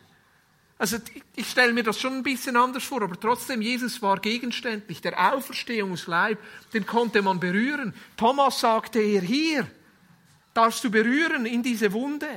Also 0.79 0.99
ich 1.35 1.51
stelle 1.51 1.73
mir 1.73 1.83
das 1.83 1.99
schon 1.99 2.19
ein 2.19 2.23
bisschen 2.23 2.57
anders 2.57 2.85
vor, 2.85 3.03
aber 3.03 3.19
trotzdem, 3.19 3.63
Jesus 3.63 4.03
war 4.03 4.21
gegenständlich. 4.21 5.01
Der 5.01 5.33
Auferstehungsleib, 5.33 6.39
den 6.75 6.87
konnte 6.87 7.23
man 7.23 7.41
berühren. 7.41 7.95
Thomas 8.17 8.61
sagte 8.61 9.01
er, 9.01 9.23
hier 9.23 9.67
darfst 10.53 10.85
du 10.85 10.91
berühren 10.91 11.47
in 11.47 11.63
diese 11.63 11.93
Wunde. 11.93 12.29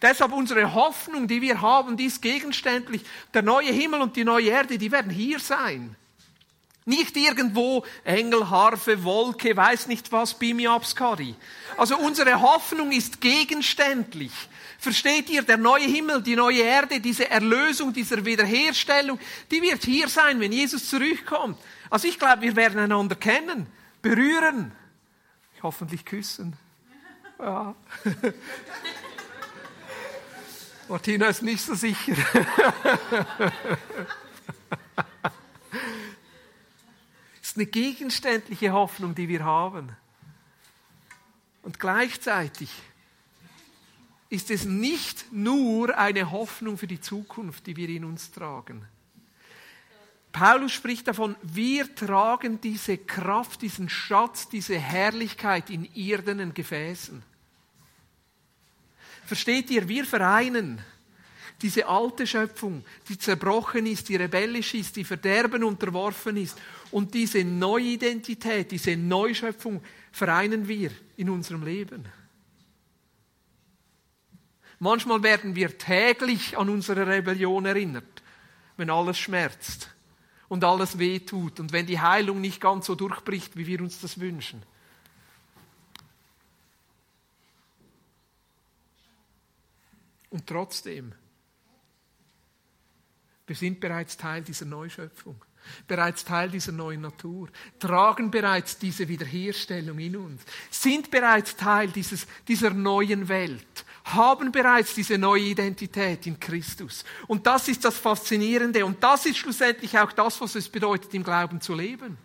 Deshalb 0.00 0.32
unsere 0.32 0.74
Hoffnung, 0.74 1.26
die 1.26 1.42
wir 1.42 1.60
haben, 1.60 1.96
die 1.96 2.04
ist 2.04 2.22
gegenständlich. 2.22 3.02
Der 3.34 3.42
neue 3.42 3.72
Himmel 3.72 4.00
und 4.00 4.14
die 4.14 4.24
neue 4.24 4.48
Erde, 4.50 4.78
die 4.78 4.92
werden 4.92 5.10
hier 5.10 5.40
sein. 5.40 5.96
Nicht 6.84 7.16
irgendwo 7.16 7.84
Engel, 8.04 8.48
Harfe, 8.48 9.04
Wolke, 9.04 9.54
weiß 9.54 9.88
nicht 9.88 10.10
was, 10.10 10.38
Bimiapskari. 10.38 11.34
Also 11.76 11.98
unsere 11.98 12.40
Hoffnung 12.40 12.92
ist 12.92 13.20
gegenständlich. 13.20 14.32
Versteht 14.78 15.28
ihr, 15.28 15.42
der 15.42 15.56
neue 15.56 15.84
Himmel, 15.84 16.22
die 16.22 16.36
neue 16.36 16.62
Erde, 16.62 17.00
diese 17.00 17.28
Erlösung, 17.28 17.92
diese 17.92 18.24
Wiederherstellung, 18.24 19.18
die 19.50 19.60
wird 19.60 19.84
hier 19.84 20.08
sein, 20.08 20.38
wenn 20.40 20.52
Jesus 20.52 20.88
zurückkommt. 20.88 21.58
Also 21.90 22.06
ich 22.06 22.18
glaube, 22.18 22.42
wir 22.42 22.54
werden 22.54 22.78
einander 22.78 23.16
kennen, 23.16 23.66
berühren, 24.00 24.72
hoffentlich 25.62 26.04
küssen. 26.04 26.56
Ja. 27.40 27.74
Martina 30.88 31.26
ist 31.26 31.42
nicht 31.42 31.62
so 31.62 31.74
sicher. 31.74 32.16
Es 37.42 37.50
ist 37.50 37.56
eine 37.56 37.66
gegenständliche 37.66 38.72
Hoffnung, 38.72 39.14
die 39.14 39.28
wir 39.28 39.44
haben. 39.44 39.94
Und 41.62 41.78
gleichzeitig 41.78 42.70
ist 44.30 44.50
es 44.50 44.64
nicht 44.64 45.30
nur 45.32 45.98
eine 45.98 46.30
Hoffnung 46.30 46.78
für 46.78 46.86
die 46.86 47.00
Zukunft, 47.00 47.66
die 47.66 47.76
wir 47.76 47.88
in 47.90 48.04
uns 48.04 48.30
tragen. 48.30 48.86
Paulus 50.32 50.72
spricht 50.72 51.08
davon, 51.08 51.36
wir 51.42 51.94
tragen 51.94 52.60
diese 52.60 52.96
Kraft, 52.96 53.60
diesen 53.62 53.88
Schatz, 53.88 54.48
diese 54.48 54.78
Herrlichkeit 54.78 55.68
in 55.68 55.84
irdenen 55.94 56.54
Gefäßen. 56.54 57.22
Versteht 59.28 59.68
ihr, 59.68 59.86
wir 59.86 60.06
vereinen 60.06 60.80
diese 61.60 61.86
alte 61.86 62.26
Schöpfung, 62.26 62.82
die 63.10 63.18
zerbrochen 63.18 63.84
ist, 63.84 64.08
die 64.08 64.16
rebellisch 64.16 64.72
ist, 64.72 64.96
die 64.96 65.04
Verderben 65.04 65.64
unterworfen 65.64 66.38
ist. 66.38 66.56
Und 66.90 67.12
diese 67.12 67.44
neue 67.44 67.84
Identität, 67.84 68.70
diese 68.70 68.96
Neuschöpfung 68.96 69.82
vereinen 70.12 70.66
wir 70.66 70.90
in 71.18 71.28
unserem 71.28 71.62
Leben. 71.62 72.06
Manchmal 74.78 75.22
werden 75.22 75.54
wir 75.54 75.76
täglich 75.76 76.56
an 76.56 76.70
unsere 76.70 77.06
Rebellion 77.06 77.66
erinnert, 77.66 78.22
wenn 78.78 78.88
alles 78.88 79.18
schmerzt 79.18 79.90
und 80.48 80.64
alles 80.64 80.98
wehtut 80.98 81.60
und 81.60 81.72
wenn 81.72 81.84
die 81.84 82.00
Heilung 82.00 82.40
nicht 82.40 82.62
ganz 82.62 82.86
so 82.86 82.94
durchbricht, 82.94 83.58
wie 83.58 83.66
wir 83.66 83.82
uns 83.82 84.00
das 84.00 84.20
wünschen. 84.20 84.62
Und 90.30 90.46
trotzdem, 90.46 91.12
wir 93.46 93.56
sind 93.56 93.80
bereits 93.80 94.16
Teil 94.16 94.42
dieser 94.42 94.66
Neuschöpfung, 94.66 95.42
bereits 95.86 96.24
Teil 96.24 96.50
dieser 96.50 96.72
neuen 96.72 97.00
Natur, 97.00 97.48
tragen 97.78 98.30
bereits 98.30 98.78
diese 98.78 99.08
Wiederherstellung 99.08 99.98
in 99.98 100.16
uns, 100.16 100.42
sind 100.70 101.10
bereits 101.10 101.56
Teil 101.56 101.88
dieses, 101.88 102.26
dieser 102.46 102.70
neuen 102.70 103.28
Welt, 103.28 103.84
haben 104.04 104.52
bereits 104.52 104.94
diese 104.94 105.16
neue 105.16 105.44
Identität 105.44 106.26
in 106.26 106.38
Christus. 106.38 107.04
Und 107.26 107.46
das 107.46 107.68
ist 107.68 107.84
das 107.84 107.98
Faszinierende 107.98 108.84
und 108.84 109.02
das 109.02 109.26
ist 109.26 109.38
schlussendlich 109.38 109.98
auch 109.98 110.12
das, 110.12 110.40
was 110.40 110.54
es 110.54 110.68
bedeutet, 110.68 111.12
im 111.14 111.24
Glauben 111.24 111.60
zu 111.60 111.74
leben. 111.74 112.18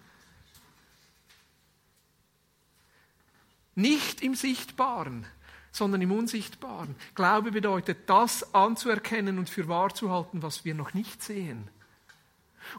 Nicht 3.76 4.22
im 4.22 4.36
Sichtbaren, 4.36 5.26
sondern 5.74 6.02
im 6.02 6.12
Unsichtbaren. 6.12 6.96
Glaube 7.16 7.52
bedeutet, 7.52 8.08
das 8.08 8.54
anzuerkennen 8.54 9.40
und 9.40 9.50
für 9.50 9.68
wahr 9.68 9.94
zu 9.94 10.12
halten, 10.12 10.44
was 10.44 10.64
wir 10.64 10.76
noch 10.76 10.94
nicht 10.94 11.22
sehen. 11.22 11.68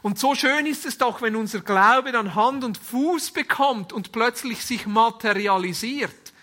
Und 0.01 0.17
so 0.17 0.33
schön 0.33 0.65
ist 0.65 0.85
es 0.85 0.97
doch, 0.97 1.21
wenn 1.21 1.35
unser 1.35 1.59
Glaube 1.59 2.13
dann 2.13 2.33
Hand 2.33 2.63
und 2.63 2.77
Fuß 2.77 3.31
bekommt 3.31 3.93
und 3.93 4.13
plötzlich 4.13 4.65
sich 4.65 4.87
materialisiert. 4.87 6.33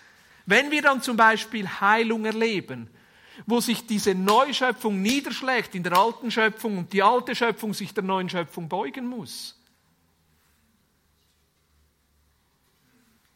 Wenn 0.45 0.69
wir 0.71 0.83
dann 0.83 1.01
zum 1.01 1.17
Beispiel 1.17 1.67
Heilung 1.67 2.23
erleben, 2.23 2.87
wo 3.47 3.59
sich 3.59 3.87
diese 3.87 4.13
Neuschöpfung 4.13 5.01
niederschlägt 5.01 5.73
in 5.73 5.81
der 5.81 5.97
alten 5.97 6.29
Schöpfung 6.29 6.77
und 6.77 6.93
die 6.93 7.01
alte 7.01 7.35
Schöpfung 7.35 7.73
sich 7.73 7.95
der 7.95 8.03
neuen 8.03 8.29
Schöpfung 8.29 8.69
beugen 8.69 9.07
muss. 9.07 9.59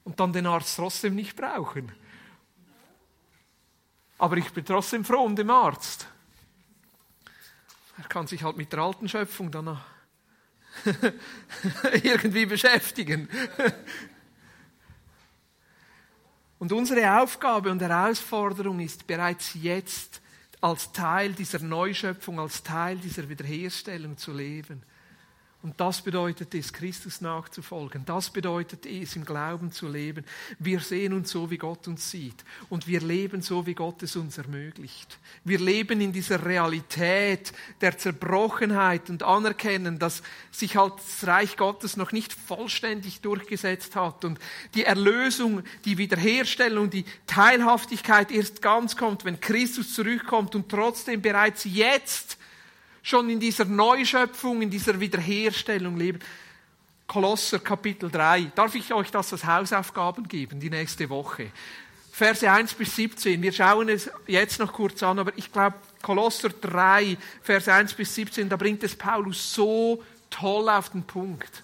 Und 0.04 0.20
dann 0.20 0.32
den 0.32 0.46
Arzt 0.46 0.76
trotzdem 0.76 1.16
nicht 1.16 1.36
brauchen 1.36 1.92
aber 4.18 4.38
ich 4.38 4.52
bin 4.52 4.66
trotzdem 4.66 5.06
froh 5.06 5.24
um 5.24 5.36
den 5.36 5.50
Arzt. 5.50 6.08
Er 7.98 8.08
kann 8.08 8.28
sich 8.28 8.44
halt 8.44 8.58
mit 8.58 8.72
der 8.72 8.80
alten 8.80 9.10
Schöpfung 9.10 9.52
dann 9.52 9.80
irgendwie 12.04 12.46
beschäftigen. 12.46 13.28
Und 16.60 16.72
unsere 16.72 17.22
Aufgabe 17.22 17.72
und 17.72 17.82
Herausforderung 17.82 18.80
ist 18.80 19.06
bereits 19.06 19.54
jetzt 19.56 20.22
als 20.62 20.92
Teil 20.92 21.34
dieser 21.34 21.60
Neuschöpfung, 21.60 22.40
als 22.40 22.64
Teil 22.64 22.98
dieser 22.98 23.30
Wiederherstellung 23.30 24.18
zu 24.18 24.34
leben. 24.34 24.84
Und 25.68 25.78
das 25.82 26.02
bedeutet 26.02 26.56
es, 26.56 26.72
Christus 26.72 27.20
nachzufolgen. 27.20 28.06
Das 28.06 28.30
bedeutet 28.30 28.86
es, 28.86 29.18
im 29.18 29.26
Glauben 29.26 29.70
zu 29.74 29.90
leben. 29.90 30.24
Wir 30.60 30.80
sehen 30.80 31.12
uns 31.12 31.30
so, 31.30 31.52
wie 31.52 31.58
Gott 31.58 31.90
uns 31.90 32.10
sieht. 32.10 32.46
Und 32.70 32.88
wir 32.88 33.02
leben 33.02 33.42
so, 33.42 33.66
wie 33.66 33.74
Gott 33.74 34.02
es 34.02 34.16
uns 34.16 34.38
ermöglicht. 34.38 35.20
Wir 35.44 35.60
leben 35.60 36.00
in 36.00 36.14
dieser 36.14 36.46
Realität 36.46 37.52
der 37.82 37.98
Zerbrochenheit 37.98 39.10
und 39.10 39.24
anerkennen, 39.24 40.00
dass 40.00 40.24
sich 40.52 40.78
halt 40.78 40.94
das 41.00 41.28
Reich 41.28 41.58
Gottes 41.58 41.98
noch 41.98 42.14
nicht 42.14 42.32
vollständig 42.32 43.20
durchgesetzt 43.20 43.98
hat 43.98 44.24
und 44.24 44.40
die 44.74 44.86
Erlösung, 44.86 45.64
die 45.84 45.98
Wiederherstellung, 45.98 46.90
die 46.90 47.04
Teilhaftigkeit 47.26 48.32
erst 48.32 48.62
ganz 48.62 48.96
kommt, 48.96 49.26
wenn 49.26 49.42
Christus 49.42 49.94
zurückkommt 49.94 50.56
und 50.56 50.70
trotzdem 50.70 51.22
bereits 51.22 51.66
jetzt 51.66 52.37
schon 53.08 53.30
in 53.30 53.40
dieser 53.40 53.64
Neuschöpfung, 53.64 54.62
in 54.62 54.70
dieser 54.70 55.00
Wiederherstellung 55.00 55.96
leben. 55.96 56.20
Kolosser 57.08 57.60
Kapitel 57.60 58.12
3. 58.12 58.52
Darf 58.54 58.76
ich 58.76 58.94
euch 58.94 59.10
das 59.12 59.32
als 59.32 59.46
Hausaufgaben 59.46 60.28
geben, 60.28 60.60
die 60.60 60.70
nächste 60.70 61.10
Woche? 61.10 61.52
Verse 62.12 62.52
1 62.52 62.74
bis 62.74 62.98
17. 62.98 63.42
Wir 63.42 63.54
schauen 63.54 63.88
es 63.88 64.10
jetzt 64.26 64.60
noch 64.60 64.74
kurz 64.74 65.02
an, 65.04 65.20
aber 65.20 65.32
ich 65.38 65.54
glaube, 65.54 65.78
Kolosser 66.02 66.50
3, 66.50 67.16
Verse 67.42 67.72
1 67.72 67.94
bis 67.94 68.14
17, 68.14 68.50
da 68.50 68.58
bringt 68.58 68.84
es 68.84 68.94
Paulus 68.94 69.54
so 69.54 70.04
toll 70.30 70.68
auf 70.68 70.90
den 70.90 71.04
Punkt. 71.04 71.64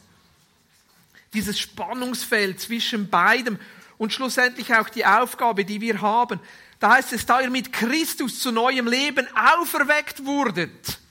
Dieses 1.33 1.59
Spannungsfeld 1.59 2.61
zwischen 2.61 3.09
beidem 3.09 3.59
und 3.97 4.13
schlussendlich 4.13 4.73
auch 4.73 4.87
die 4.87 5.05
Aufgabe, 5.05 5.65
die 5.65 5.81
wir 5.81 5.99
haben. 5.99 6.39
Da 6.79 6.93
heißt 6.93 7.11
es, 7.11 7.25
da 7.25 7.41
ihr 7.41 7.49
mit 7.49 7.73
Christus 7.73 8.39
zu 8.39 8.53
neuem 8.53 8.87
Leben 8.87 9.27
auferweckt 9.35 10.25
wurdet 10.25 11.02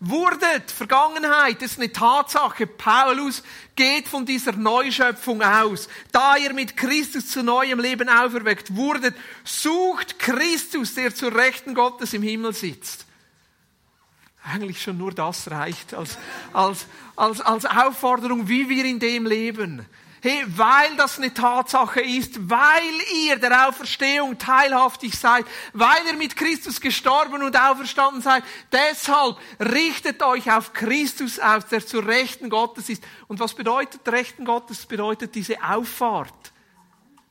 wurdet. 0.00 0.70
Vergangenheit 0.70 1.62
ist 1.62 1.78
eine 1.78 1.92
Tatsache. 1.92 2.66
Paulus 2.66 3.42
geht 3.76 4.08
von 4.08 4.24
dieser 4.24 4.52
Neuschöpfung 4.52 5.42
aus. 5.42 5.88
Da 6.10 6.36
ihr 6.36 6.54
mit 6.54 6.76
Christus 6.76 7.28
zu 7.28 7.42
neuem 7.42 7.78
Leben 7.78 8.08
auferweckt 8.08 8.74
wurdet, 8.74 9.14
sucht 9.44 10.18
Christus, 10.18 10.94
der 10.94 11.14
zur 11.14 11.34
Rechten 11.34 11.74
Gottes 11.74 12.14
im 12.14 12.22
Himmel 12.22 12.54
sitzt. 12.54 13.06
Eigentlich 14.42 14.82
schon 14.82 14.96
nur 14.96 15.12
das 15.12 15.50
reicht 15.50 15.92
als, 15.92 16.16
als, 16.54 16.86
als, 17.14 17.42
als 17.42 17.66
Aufforderung, 17.66 18.48
wie 18.48 18.70
wir 18.70 18.86
in 18.86 18.98
dem 18.98 19.26
leben. 19.26 19.86
Hey, 20.22 20.44
weil 20.48 20.96
das 20.96 21.18
eine 21.18 21.32
Tatsache 21.32 22.02
ist, 22.02 22.50
weil 22.50 22.82
ihr 23.24 23.36
der 23.36 23.68
Auferstehung 23.68 24.36
teilhaftig 24.36 25.18
seid, 25.18 25.46
weil 25.72 26.06
ihr 26.06 26.16
mit 26.16 26.36
Christus 26.36 26.78
gestorben 26.78 27.42
und 27.42 27.56
auferstanden 27.56 28.20
seid, 28.20 28.44
deshalb 28.70 29.38
richtet 29.58 30.22
euch 30.22 30.52
auf 30.52 30.74
Christus 30.74 31.38
aus, 31.38 31.66
der 31.66 31.86
zur 31.86 32.06
Rechten 32.06 32.50
Gottes 32.50 32.90
ist. 32.90 33.02
Und 33.28 33.40
was 33.40 33.54
bedeutet 33.54 34.06
Rechten 34.08 34.44
Gottes? 34.44 34.84
Bedeutet 34.84 35.34
diese 35.34 35.56
Auffahrt. 35.62 36.52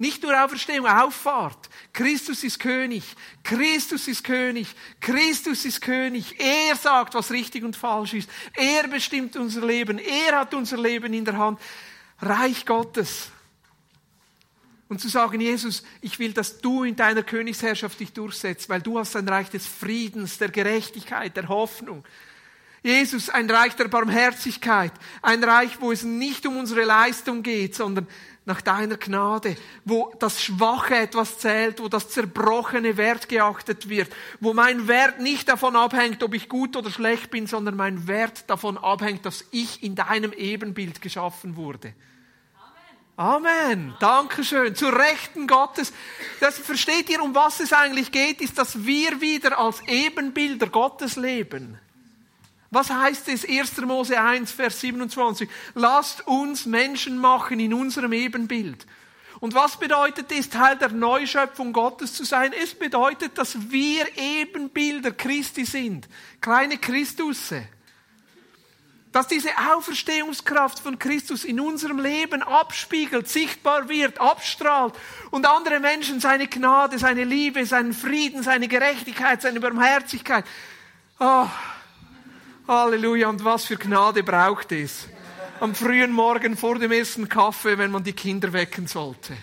Nicht 0.02 0.24
nur 0.24 0.34
Auferstehung, 0.44 0.88
Auffahrt. 0.88 1.70
Christus 1.92 2.46
ist 2.46 2.58
König. 2.58 3.04
Christus 3.44 4.08
ist 4.08 4.24
König. 4.24 4.74
Christus 5.02 5.66
ist 5.66 5.82
König. 5.82 6.40
Er 6.40 6.76
sagt, 6.78 7.14
was 7.16 7.30
richtig 7.32 7.66
und 7.66 7.76
falsch 7.76 8.14
ist. 8.14 8.30
Er 8.56 8.88
bestimmt 8.88 9.36
unser 9.36 9.66
Leben. 9.66 10.00
Er 10.00 10.40
hat 10.40 10.54
unser 10.54 10.78
Leben 10.78 11.14
in 11.14 11.26
der 11.26 11.38
Hand. 11.38 11.60
Reich 12.22 12.66
Gottes. 12.66 13.32
Und 14.88 15.00
zu 15.00 15.08
sagen, 15.08 15.40
Jesus, 15.40 15.84
ich 16.02 16.18
will, 16.18 16.34
dass 16.34 16.62
du 16.62 16.84
in 16.84 16.96
deiner 16.96 17.22
Königsherrschaft 17.22 18.00
dich 18.00 18.12
durchsetzt, 18.12 18.70
weil 18.70 18.82
du 18.82 18.98
hast 18.98 19.16
ein 19.16 19.30
Reich 19.30 19.50
des 19.50 19.68
Friedens, 19.68 20.40
der 20.40 20.50
Gerechtigkeit, 20.50 21.38
der 21.38 21.48
Hoffnung. 21.48 22.04
Jesus, 22.90 23.30
ein 23.30 23.48
Reich 23.48 23.76
der 23.76 23.88
Barmherzigkeit, 23.88 24.92
ein 25.22 25.44
Reich, 25.44 25.80
wo 25.80 25.92
es 25.92 26.02
nicht 26.02 26.48
um 26.48 26.58
unsere 26.58 26.86
Leistung 26.86 27.44
geht, 27.44 27.76
sondern 27.76 28.08
nach 28.46 28.62
deiner 28.62 28.98
Gnade, 28.98 29.58
wo 29.86 30.12
das 30.18 30.42
Schwache 30.42 30.96
etwas 30.96 31.38
zählt, 31.38 31.80
wo 31.80 31.88
das 31.88 32.10
Zerbrochene 32.10 32.98
Wert 32.98 33.30
geachtet 33.30 33.90
wird, 33.90 34.12
wo 34.40 34.56
mein 34.56 34.88
Wert 34.88 35.20
nicht 35.20 35.48
davon 35.50 35.76
abhängt, 35.76 36.24
ob 36.24 36.34
ich 36.34 36.50
gut 36.50 36.76
oder 36.76 36.90
schlecht 36.90 37.30
bin, 37.30 37.46
sondern 37.46 37.76
mein 37.76 38.08
Wert 38.08 38.50
davon 38.50 38.76
abhängt, 38.80 39.24
dass 39.24 39.46
ich 39.52 39.84
in 39.84 39.94
deinem 39.94 40.34
Ebenbild 40.34 41.00
geschaffen 41.00 41.58
wurde. 41.58 41.94
Amen. 43.18 43.94
Dankeschön. 44.00 44.74
Zur 44.74 44.98
Rechten 44.98 45.46
Gottes. 45.46 45.94
Das 46.40 46.58
versteht 46.58 47.08
ihr, 47.12 47.22
um 47.22 47.36
was 47.36 47.60
es 47.60 47.72
eigentlich 47.72 48.12
geht, 48.12 48.42
ist, 48.42 48.58
dass 48.58 48.84
wir 48.84 49.22
wieder 49.22 49.60
als 49.60 49.84
Ebenbilder 49.86 50.68
Gottes 50.68 51.18
leben. 51.18 51.78
Was 52.72 52.90
heißt 52.90 53.28
es? 53.30 53.48
1. 53.48 53.78
Mose 53.82 54.20
1, 54.20 54.52
Vers 54.52 54.80
27. 54.82 55.50
Lasst 55.74 56.28
uns 56.28 56.66
Menschen 56.66 57.18
machen 57.18 57.60
in 57.60 57.74
unserem 57.74 58.14
Ebenbild. 58.14 58.86
Und 59.40 59.54
was 59.54 59.78
bedeutet 59.78 60.32
es, 60.32 60.50
Teil 60.50 60.78
der 60.78 60.90
Neuschöpfung 60.90 61.74
Gottes 61.74 62.14
zu 62.14 62.26
sein? 62.26 62.52
Es 62.54 62.74
bedeutet, 62.74 63.38
dass 63.38 63.72
wir 63.72 64.06
Ebenbilder 64.18 65.12
Christi 65.12 65.66
sind. 65.66 66.08
Kleine 66.42 66.78
Christusse 66.78 67.68
dass 69.12 69.28
diese 69.28 69.50
Auferstehungskraft 69.74 70.80
von 70.80 71.00
Christus 71.00 71.44
in 71.44 71.60
unserem 71.60 72.00
Leben 72.00 72.44
abspiegelt, 72.44 73.28
sichtbar 73.28 73.90
wird, 73.90 74.20
abstrahlt 74.20 74.94
und 75.32 75.48
andere 75.48 75.80
Menschen 75.80 76.20
seine 76.20 76.48
Gnade, 76.48 77.00
seine 77.00 77.24
Liebe, 77.24 77.66
seinen 77.66 77.94
Frieden, 77.94 78.44
seine 78.44 78.68
Gerechtigkeit, 78.68 79.42
seine 79.42 79.60
Barmherzigkeit. 79.60 80.46
Oh, 81.20 81.48
Halleluja, 82.70 83.30
und 83.30 83.44
was 83.44 83.66
für 83.66 83.78
Gnade 83.78 84.22
braucht 84.22 84.72
es? 84.72 85.08
Am 85.60 85.74
frühen 85.74 86.12
Morgen 86.12 86.56
vor 86.56 86.78
dem 86.78 86.92
ersten 86.92 87.28
Kaffee, 87.28 87.80
wenn 87.80 87.90
man 87.90 88.04
die 88.04 88.14
Kinder 88.14 88.54
wecken 88.54 88.86
sollte. 88.86 89.36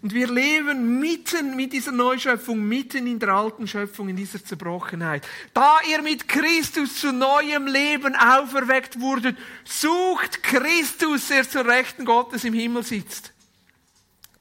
Und 0.00 0.14
wir 0.14 0.26
leben 0.26 0.98
mitten 1.00 1.54
mit 1.54 1.74
dieser 1.74 1.92
Neuschöpfung, 1.92 2.62
mitten 2.62 3.06
in 3.06 3.18
der 3.18 3.28
alten 3.28 3.68
Schöpfung, 3.68 4.08
in 4.08 4.16
dieser 4.16 4.42
Zerbrochenheit. 4.42 5.26
Da 5.52 5.76
ihr 5.90 6.00
mit 6.00 6.28
Christus 6.28 6.98
zu 6.98 7.12
neuem 7.12 7.66
Leben 7.66 8.16
auferweckt 8.16 8.98
wurdet, 8.98 9.36
sucht 9.64 10.42
Christus, 10.42 11.28
der 11.28 11.46
zur 11.46 11.66
Rechten 11.66 12.06
Gottes 12.06 12.42
im 12.44 12.54
Himmel 12.54 12.84
sitzt. 12.84 13.33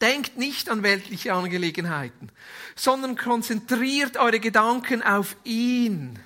Denkt 0.03 0.37
nicht 0.37 0.67
an 0.67 0.83
weltliche 0.83 1.33
Angelegenheiten, 1.33 2.29
sondern 2.75 3.15
konzentriert 3.15 4.17
eure 4.17 4.41
Gedanken 4.41 5.01
auf 5.01 5.37
ihn. 5.45 6.19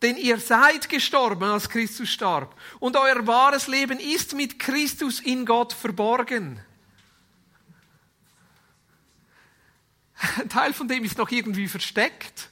Denn 0.00 0.16
ihr 0.16 0.38
seid 0.38 0.88
gestorben, 0.88 1.42
als 1.42 1.68
Christus 1.68 2.08
starb. 2.08 2.54
Und 2.78 2.96
euer 2.96 3.26
wahres 3.26 3.66
Leben 3.66 3.98
ist 3.98 4.34
mit 4.34 4.60
Christus 4.60 5.18
in 5.18 5.44
Gott 5.44 5.72
verborgen. 5.72 6.60
Ein 10.38 10.48
Teil 10.48 10.72
von 10.72 10.86
dem 10.86 11.02
ist 11.02 11.18
noch 11.18 11.32
irgendwie 11.32 11.66
versteckt. 11.66 12.50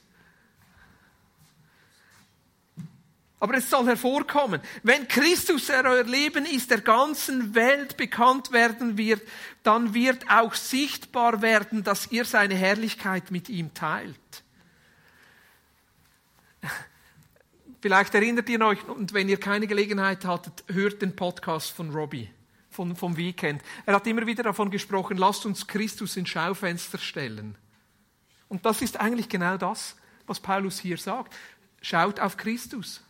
Aber 3.45 3.57
es 3.57 3.69
soll 3.69 3.85
hervorkommen. 3.85 4.59
Wenn 4.81 5.07
Christus 5.07 5.69
euer 5.69 6.03
Leben 6.03 6.47
ist, 6.47 6.71
der 6.71 6.81
ganzen 6.81 7.53
Welt 7.53 7.95
bekannt 7.95 8.51
werden 8.51 8.97
wird, 8.97 9.21
dann 9.61 9.93
wird 9.93 10.27
auch 10.31 10.55
sichtbar 10.55 11.43
werden, 11.43 11.83
dass 11.83 12.11
ihr 12.11 12.25
seine 12.25 12.55
Herrlichkeit 12.55 13.29
mit 13.29 13.47
ihm 13.47 13.71
teilt. 13.75 14.17
Vielleicht 17.81 18.15
erinnert 18.15 18.49
ihr 18.49 18.59
euch, 18.61 18.83
und 18.87 19.13
wenn 19.13 19.29
ihr 19.29 19.39
keine 19.39 19.67
Gelegenheit 19.67 20.25
hattet, 20.25 20.63
hört 20.65 21.03
den 21.03 21.15
Podcast 21.15 21.69
von 21.69 21.91
Robbie 21.91 22.31
von, 22.71 22.95
vom 22.95 23.15
Weekend. 23.15 23.61
Er 23.85 23.93
hat 23.93 24.07
immer 24.07 24.25
wieder 24.25 24.41
davon 24.41 24.71
gesprochen, 24.71 25.17
lasst 25.17 25.45
uns 25.45 25.67
Christus 25.67 26.17
ins 26.17 26.29
Schaufenster 26.29 26.97
stellen. 26.97 27.55
Und 28.49 28.65
das 28.65 28.81
ist 28.81 28.99
eigentlich 28.99 29.29
genau 29.29 29.55
das, 29.57 29.97
was 30.25 30.39
Paulus 30.39 30.79
hier 30.79 30.97
sagt. 30.97 31.35
Schaut 31.83 32.19
auf 32.19 32.37
Christus. 32.37 33.04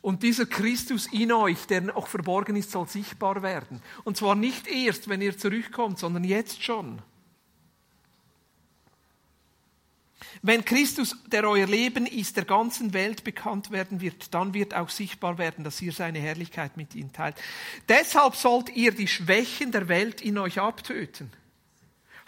Und 0.00 0.22
dieser 0.22 0.46
Christus 0.46 1.06
in 1.12 1.32
euch, 1.32 1.66
der 1.66 1.96
auch 1.96 2.06
verborgen 2.06 2.56
ist, 2.56 2.70
soll 2.70 2.86
sichtbar 2.88 3.42
werden. 3.42 3.82
Und 4.04 4.16
zwar 4.16 4.34
nicht 4.34 4.66
erst, 4.68 5.08
wenn 5.08 5.20
ihr 5.20 5.36
zurückkommt, 5.36 5.98
sondern 5.98 6.24
jetzt 6.24 6.62
schon. 6.62 7.02
Wenn 10.42 10.64
Christus, 10.64 11.16
der 11.26 11.48
euer 11.48 11.66
Leben 11.66 12.06
ist, 12.06 12.36
der 12.36 12.44
ganzen 12.44 12.92
Welt 12.92 13.24
bekannt 13.24 13.70
werden 13.70 14.00
wird, 14.00 14.32
dann 14.34 14.54
wird 14.54 14.74
auch 14.74 14.88
sichtbar 14.88 15.36
werden, 15.38 15.64
dass 15.64 15.82
ihr 15.82 15.92
seine 15.92 16.20
Herrlichkeit 16.20 16.76
mit 16.76 16.94
ihm 16.94 17.12
teilt. 17.12 17.36
Deshalb 17.88 18.36
sollt 18.36 18.74
ihr 18.76 18.92
die 18.92 19.08
Schwächen 19.08 19.72
der 19.72 19.88
Welt 19.88 20.20
in 20.20 20.38
euch 20.38 20.60
abtöten. 20.60 21.32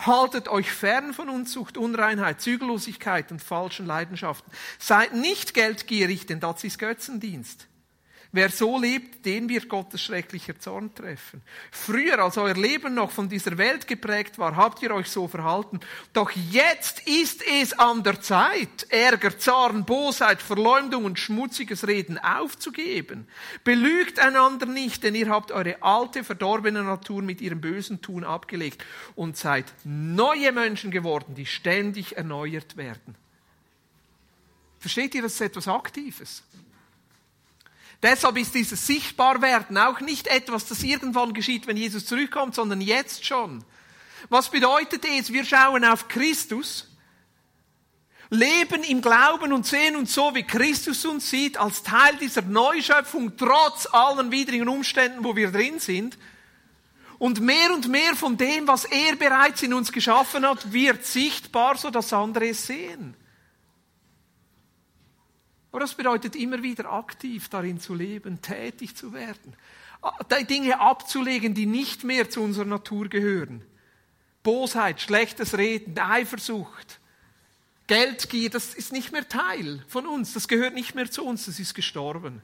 Haltet 0.07 0.49
euch 0.49 0.73
fern 0.73 1.13
von 1.13 1.29
Unzucht, 1.29 1.77
Unreinheit, 1.77 2.41
Zügellosigkeit 2.41 3.31
und 3.31 3.43
falschen 3.43 3.87
Leidenschaften. 3.87 4.51
Seid 4.79 5.15
nicht 5.15 5.55
geldgierig, 5.55 6.27
denn 6.27 6.41
das 6.41 6.65
ist 6.65 6.79
Götzendienst. 6.79 7.67
Wer 8.33 8.49
so 8.49 8.79
lebt, 8.79 9.27
den 9.27 9.49
wird 9.49 9.69
Gottes 9.69 10.03
schrecklicher 10.03 10.57
Zorn 10.57 10.95
treffen. 10.95 11.43
Früher, 11.73 12.21
als 12.21 12.39
euer 12.39 12.55
Leben 12.55 12.95
noch 12.95 13.11
von 13.11 13.29
dieser 13.29 13.59
Welt 13.59 13.89
geprägt 13.89 14.39
war, 14.39 14.55
habt 14.55 14.81
ihr 14.83 14.95
euch 14.95 15.09
so 15.09 15.27
verhalten. 15.27 15.81
Doch 16.13 16.31
jetzt 16.31 17.09
ist 17.09 17.43
es 17.45 17.77
an 17.77 18.05
der 18.05 18.21
Zeit, 18.21 18.87
Ärger, 18.89 19.37
Zorn, 19.37 19.85
Bosheit, 19.85 20.41
Verleumdung 20.43 21.07
und 21.07 21.19
schmutziges 21.19 21.89
Reden 21.89 22.19
aufzugeben. 22.19 23.27
Belügt 23.65 24.21
einander 24.21 24.67
nicht, 24.67 25.03
denn 25.03 25.17
ihr 25.17 25.29
habt 25.29 25.51
eure 25.51 25.83
alte, 25.83 26.23
verdorbene 26.23 26.85
Natur 26.85 27.23
mit 27.23 27.41
ihrem 27.41 27.61
bösen 27.61 28.01
Tun 28.01 28.23
abgelegt 28.23 28.85
und 29.17 29.37
seid 29.37 29.65
neue 29.83 30.53
Menschen 30.53 30.93
geworden, 30.93 31.35
die 31.35 31.47
ständig 31.47 32.17
erneuert 32.17 32.77
werden. 32.77 33.17
Versteht 34.79 35.17
ihr, 35.17 35.23
das 35.23 35.35
ist 35.35 35.41
etwas 35.41 35.67
Aktives? 35.67 36.45
Deshalb 38.03 38.39
ist 38.39 38.55
dieses 38.55 38.87
Sichtbarwerden 38.87 39.77
auch 39.77 40.01
nicht 40.01 40.27
etwas, 40.27 40.67
das 40.67 40.83
irgendwann 40.83 41.35
geschieht, 41.35 41.67
wenn 41.67 41.77
Jesus 41.77 42.07
zurückkommt, 42.07 42.55
sondern 42.55 42.81
jetzt 42.81 43.27
schon. 43.27 43.63
Was 44.31 44.51
bedeutet 44.51 45.05
es? 45.05 45.33
Wir 45.33 45.45
schauen 45.45 45.85
auf 45.85 46.09
Christus, 46.09 46.89
leben 48.31 48.85
im 48.85 49.03
Glauben 49.03 49.53
und 49.53 49.67
sehen 49.67 49.97
uns 49.97 50.15
so, 50.15 50.35
wie 50.35 50.45
Christus 50.45 51.05
uns 51.05 51.29
sieht, 51.29 51.59
als 51.59 51.83
Teil 51.83 52.17
dieser 52.17 52.43
Neuschöpfung, 52.43 53.37
trotz 53.37 53.87
allen 53.93 54.31
widrigen 54.31 54.69
Umständen, 54.69 55.25
wo 55.25 55.37
wir 55.37 55.51
drin 55.51 55.79
sind. 55.79 56.17
Und 57.19 57.41
mehr 57.41 57.75
und 57.75 57.89
mehr 57.89 58.17
von 58.17 58.39
dem, 58.39 58.67
was 58.67 58.87
er 58.87 59.15
bereits 59.17 59.63
in 59.63 59.75
uns 59.75 59.93
geschaffen 59.93 60.47
hat, 60.47 60.73
wird 60.73 61.05
sichtbar, 61.05 61.77
so 61.77 61.91
dass 61.91 62.15
andere 62.15 62.49
es 62.49 62.67
sehen. 62.67 63.15
Aber 65.71 65.81
das 65.81 65.95
bedeutet 65.95 66.35
immer 66.35 66.63
wieder 66.63 66.93
aktiv 66.93 67.49
darin 67.49 67.79
zu 67.79 67.95
leben, 67.95 68.43
tätig 68.43 68.97
zu 68.97 69.13
werden, 69.13 69.55
die 70.37 70.45
Dinge 70.45 70.81
abzulegen, 70.81 71.55
die 71.55 71.67
nicht 71.67 72.05
mehr 72.05 72.29
zu 72.29 72.43
unserer 72.43 72.65
Natur 72.65 73.09
gehören. 73.09 73.65
Bosheit, 74.43 75.01
schlechtes 75.01 75.57
Reden, 75.57 75.99
Eifersucht, 75.99 76.99
Geldgier, 77.87 78.51
das 78.51 78.75
ist 78.75 78.93
nicht 78.93 79.13
mehr 79.13 79.29
Teil 79.29 79.85
von 79.87 80.07
uns, 80.07 80.33
das 80.33 80.49
gehört 80.49 80.75
nicht 80.75 80.95
mehr 80.95 81.11
zu 81.11 81.25
uns, 81.25 81.47
das 81.47 81.61
ist 81.61 81.75
gestorben. 81.75 82.43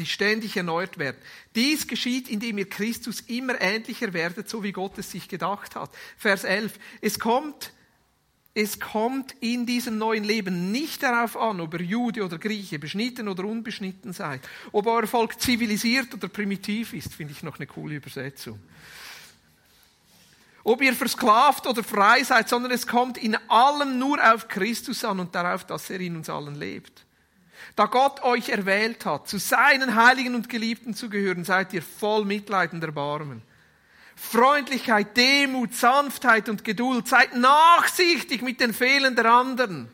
Die 0.00 0.06
ständig 0.06 0.56
erneuert 0.56 0.98
werden. 0.98 1.18
Dies 1.54 1.86
geschieht, 1.86 2.28
indem 2.28 2.56
ihr 2.56 2.68
Christus 2.68 3.20
immer 3.20 3.60
ähnlicher 3.60 4.14
werdet, 4.14 4.48
so 4.48 4.62
wie 4.62 4.72
Gott 4.72 4.96
es 4.96 5.10
sich 5.10 5.28
gedacht 5.28 5.76
hat. 5.76 5.90
Vers 6.16 6.44
11. 6.44 6.72
Es 7.02 7.18
kommt, 7.18 7.74
es 8.54 8.80
kommt 8.80 9.34
in 9.40 9.66
diesem 9.66 9.98
neuen 9.98 10.24
Leben 10.24 10.72
nicht 10.72 11.02
darauf 11.02 11.36
an, 11.36 11.60
ob 11.60 11.74
ihr 11.74 11.82
Jude 11.82 12.24
oder 12.24 12.38
Grieche, 12.38 12.78
beschnitten 12.78 13.28
oder 13.28 13.44
unbeschnitten 13.44 14.14
seid, 14.14 14.40
ob 14.72 14.86
euer 14.86 15.06
Volk 15.06 15.38
zivilisiert 15.38 16.14
oder 16.14 16.28
primitiv 16.28 16.94
ist, 16.94 17.14
finde 17.14 17.34
ich 17.34 17.42
noch 17.42 17.58
eine 17.58 17.66
coole 17.66 17.96
Übersetzung. 17.96 18.58
Ob 20.64 20.80
ihr 20.80 20.94
versklavt 20.94 21.66
oder 21.66 21.84
frei 21.84 22.24
seid, 22.24 22.48
sondern 22.48 22.72
es 22.72 22.86
kommt 22.86 23.18
in 23.18 23.36
allem 23.48 23.98
nur 23.98 24.18
auf 24.32 24.48
Christus 24.48 25.04
an 25.04 25.20
und 25.20 25.34
darauf, 25.34 25.64
dass 25.64 25.90
er 25.90 26.00
in 26.00 26.16
uns 26.16 26.30
allen 26.30 26.54
lebt. 26.54 27.04
Da 27.76 27.86
Gott 27.86 28.22
euch 28.22 28.48
erwählt 28.48 29.06
hat, 29.06 29.28
zu 29.28 29.38
seinen 29.38 29.94
Heiligen 29.94 30.34
und 30.34 30.48
Geliebten 30.48 30.94
zu 30.94 31.08
gehören, 31.08 31.44
seid 31.44 31.72
ihr 31.72 31.82
voll 31.82 32.24
Mitleid 32.24 32.72
und 32.72 32.82
Erbarmen. 32.82 33.42
Freundlichkeit, 34.16 35.16
Demut, 35.16 35.74
Sanftheit 35.74 36.48
und 36.50 36.62
Geduld. 36.62 37.08
Seid 37.08 37.34
nachsichtig 37.36 38.42
mit 38.42 38.60
den 38.60 38.74
Fehlern 38.74 39.16
der 39.16 39.24
anderen. 39.26 39.88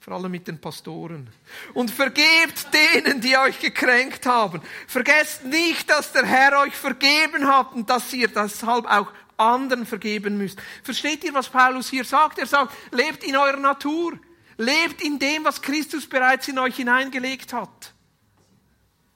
Vor 0.00 0.14
allem 0.14 0.32
mit 0.32 0.48
den 0.48 0.60
Pastoren. 0.60 1.28
Und 1.74 1.90
vergebt 1.90 2.68
denen, 2.72 3.20
die 3.20 3.36
euch 3.36 3.60
gekränkt 3.60 4.26
haben. 4.26 4.62
Vergesst 4.88 5.44
nicht, 5.44 5.88
dass 5.90 6.12
der 6.12 6.24
Herr 6.24 6.58
euch 6.60 6.74
vergeben 6.74 7.46
hat 7.46 7.72
und 7.72 7.88
dass 7.90 8.12
ihr 8.12 8.28
deshalb 8.28 8.86
auch 8.86 9.12
anderen 9.36 9.86
vergeben 9.86 10.38
müsst. 10.38 10.58
Versteht 10.82 11.22
ihr, 11.22 11.34
was 11.34 11.48
Paulus 11.48 11.90
hier 11.90 12.04
sagt? 12.04 12.38
Er 12.38 12.46
sagt, 12.46 12.72
lebt 12.90 13.22
in 13.22 13.36
eurer 13.36 13.58
Natur. 13.58 14.18
Lebt 14.62 15.02
in 15.02 15.18
dem, 15.18 15.44
was 15.44 15.60
Christus 15.60 16.06
bereits 16.06 16.46
in 16.46 16.58
euch 16.58 16.76
hineingelegt 16.76 17.52
hat. 17.52 17.92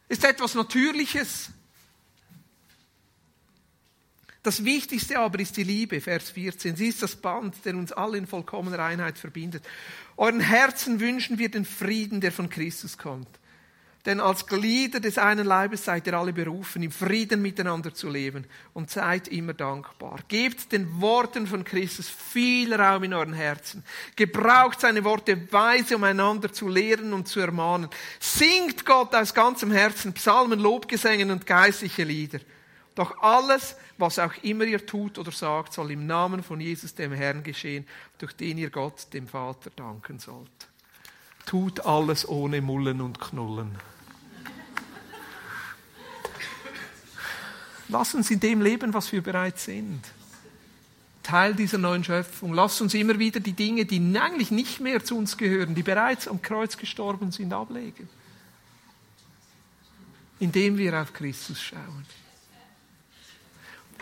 Ist 0.09 0.25
etwas 0.25 0.55
Natürliches. 0.55 1.51
Das 4.43 4.65
Wichtigste 4.65 5.19
aber 5.21 5.39
ist 5.39 5.57
die 5.57 5.63
Liebe, 5.63 6.01
Vers 6.01 6.31
14. 6.31 6.75
Sie 6.75 6.89
ist 6.89 7.03
das 7.03 7.15
Band, 7.15 7.65
der 7.65 7.77
uns 7.77 7.93
alle 7.93 8.19
in 8.19 8.27
vollkommener 8.27 8.81
Einheit 8.81 9.19
verbindet. 9.19 9.65
Euren 10.17 10.41
Herzen 10.41 10.99
wünschen 10.99 11.39
wir 11.39 11.49
den 11.49 11.65
Frieden, 11.65 12.21
der 12.21 12.33
von 12.33 12.49
Christus 12.49 12.99
kommt. 12.99 13.29
Denn 14.07 14.21
als 14.21 14.47
Glieder 14.47 15.01
des 15.01 15.19
einen 15.19 15.45
Leibes 15.45 15.85
seid 15.85 16.07
ihr 16.07 16.15
alle 16.15 16.33
berufen, 16.33 16.81
im 16.81 16.93
Frieden 16.93 17.43
miteinander 17.43 17.93
zu 17.93 18.09
leben 18.09 18.47
und 18.73 18.89
seid 18.89 19.27
immer 19.27 19.53
dankbar. 19.53 20.21
Gebt 20.29 20.71
den 20.71 21.01
Worten 21.01 21.49
von 21.49 21.65
Christus 21.65 22.09
viel 22.09 22.73
Raum 22.73 23.03
in 23.03 23.15
euren 23.15 23.33
Herzen. 23.33 23.83
Gebraucht 24.15 24.81
seine 24.81 25.03
Worte 25.03 25.53
weise, 25.53 25.97
um 25.97 26.05
einander 26.05 26.53
zu 26.53 26.69
lehren 26.69 27.13
und 27.13 27.27
zu 27.27 27.41
ermahnen. 27.41 27.91
Singt 28.21 28.87
Gott 28.87 29.13
aus 29.13 29.35
ganzem 29.35 29.73
Herzen 29.73 30.13
Psalmen, 30.13 30.61
Lobgesängen 30.61 31.33
und 31.33 31.45
geistliche 31.45 32.05
Lieder. 32.05 32.39
Doch 32.95 33.21
alles, 33.21 33.75
was 33.99 34.21
auch 34.21 34.33
immer 34.43 34.65
ihr 34.65 34.87
tut 34.87 35.19
oder 35.19 35.33
sagt, 35.33 35.73
soll 35.73 35.91
im 35.91 36.07
Namen 36.07 36.45
von 36.45 36.61
Jesus 36.61 36.95
dem 36.95 37.13
Herrn 37.13 37.43
geschehen, 37.43 37.85
durch 38.19 38.35
den 38.35 38.57
ihr 38.57 38.71
Gott, 38.71 39.13
dem 39.13 39.27
Vater, 39.27 39.71
danken 39.75 40.21
sollt. 40.21 40.69
Tut 41.45 41.85
alles 41.85 42.27
ohne 42.29 42.63
Mullen 42.63 43.01
und 43.01 43.21
Knullen. 43.21 43.77
Lass 47.89 48.15
uns 48.15 48.31
in 48.31 48.41
dem 48.41 48.61
leben, 48.61 48.95
was 48.95 49.13
wir 49.13 49.23
bereits 49.23 49.65
sind. 49.65 50.01
Teil 51.23 51.55
dieser 51.55 51.79
neuen 51.79 52.05
Schöpfung. 52.05 52.53
Lass 52.55 52.81
uns 52.81 52.95
immer 52.95 53.19
wieder 53.19 53.41
die 53.41 53.53
Dinge, 53.53 53.85
die 53.85 54.01
eigentlich 54.19 54.51
nicht 54.51 54.81
mehr 54.81 55.05
zu 55.05 55.17
uns 55.17 55.37
gehören, 55.37 55.75
die 55.75 55.83
bereits 55.83 56.29
am 56.29 56.41
Kreuz 56.41 56.77
gestorben 56.77 57.33
sind, 57.33 57.53
ablegen. 57.53 58.09
indem 60.39 60.79
wir 60.79 61.01
auf 61.01 61.13
Christus 61.13 61.61
schauen. 61.61 62.07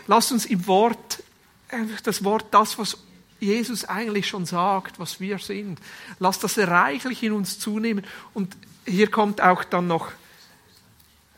Lasst 0.07 0.31
uns 0.31 0.45
im 0.45 0.67
Wort, 0.67 1.23
einfach 1.69 2.01
das 2.01 2.23
Wort, 2.23 2.45
das, 2.51 2.77
was 2.77 2.97
Jesus 3.39 3.85
eigentlich 3.85 4.27
schon 4.27 4.45
sagt, 4.45 4.99
was 4.99 5.19
wir 5.19 5.39
sind, 5.39 5.79
lasst 6.19 6.43
das 6.43 6.57
reichlich 6.57 7.23
in 7.23 7.31
uns 7.31 7.59
zunehmen. 7.59 8.05
Und 8.33 8.55
hier 8.85 9.09
kommt 9.09 9.41
auch 9.41 9.63
dann 9.63 9.87
noch 9.87 10.11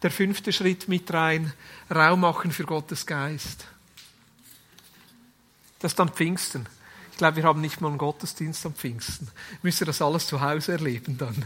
der 0.01 0.11
fünfte 0.11 0.53
Schritt 0.53 0.87
mit 0.87 1.11
rein, 1.13 1.53
Raum 1.93 2.21
machen 2.21 2.51
für 2.51 2.65
Gottes 2.65 3.05
Geist. 3.05 3.65
Das 5.79 5.91
ist 5.91 5.99
dann 5.99 6.09
Pfingsten. 6.09 6.67
Ich 7.11 7.17
glaube, 7.17 7.37
wir 7.37 7.43
haben 7.43 7.61
nicht 7.61 7.81
mal 7.81 7.89
einen 7.89 7.97
Gottesdienst 7.97 8.65
am 8.65 8.75
Pfingsten. 8.75 9.27
Müsst 9.63 9.81
ihr 9.81 9.85
das 9.85 10.01
alles 10.01 10.27
zu 10.27 10.41
Hause 10.41 10.73
erleben 10.73 11.17
dann. 11.17 11.45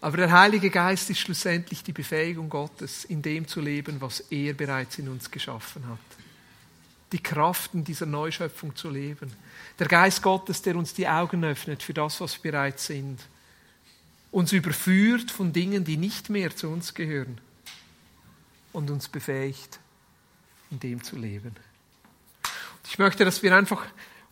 Aber 0.00 0.16
der 0.16 0.32
Heilige 0.32 0.70
Geist 0.70 1.10
ist 1.10 1.18
schlussendlich 1.18 1.82
die 1.82 1.92
Befähigung 1.92 2.48
Gottes, 2.48 3.04
in 3.04 3.20
dem 3.20 3.46
zu 3.46 3.60
leben, 3.60 4.00
was 4.00 4.20
er 4.30 4.54
bereits 4.54 4.98
in 4.98 5.08
uns 5.08 5.30
geschaffen 5.30 5.86
hat. 5.88 5.98
Die 7.12 7.22
Kraft 7.22 7.74
in 7.74 7.84
dieser 7.84 8.06
Neuschöpfung 8.06 8.74
zu 8.74 8.88
leben. 8.88 9.30
Der 9.78 9.88
Geist 9.88 10.22
Gottes, 10.22 10.62
der 10.62 10.76
uns 10.76 10.94
die 10.94 11.06
Augen 11.06 11.44
öffnet 11.44 11.82
für 11.82 11.92
das, 11.92 12.20
was 12.20 12.42
wir 12.42 12.52
bereits 12.52 12.86
sind. 12.86 13.20
Uns 14.30 14.52
überführt 14.52 15.30
von 15.30 15.52
Dingen, 15.52 15.84
die 15.84 15.96
nicht 15.96 16.30
mehr 16.30 16.54
zu 16.54 16.68
uns 16.68 16.94
gehören. 16.94 17.40
Und 18.72 18.90
uns 18.90 19.08
befähigt, 19.08 19.80
in 20.70 20.78
dem 20.78 21.02
zu 21.02 21.16
leben. 21.16 21.56
Ich 22.88 22.98
möchte, 22.98 23.24
dass 23.24 23.42
wir 23.42 23.56
einfach 23.56 23.84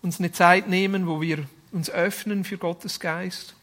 uns 0.03 0.21
eine 0.21 0.31
Zeit 0.31 0.69
nehmen, 0.69 1.07
wo 1.07 1.21
wir 1.21 1.49
uns 1.73 1.91
öffnen 1.91 2.45
für 2.45 2.59
Gottes 2.59 3.01
Geist 3.01 3.55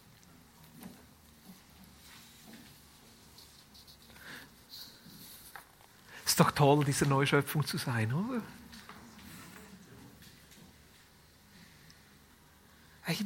Ist 6.35 6.41
doch 6.41 6.51
toll, 6.51 6.83
diese 6.83 7.05
Neuschöpfung 7.05 7.65
zu 7.65 7.77
sein, 7.77 8.11
oder? 8.11 8.41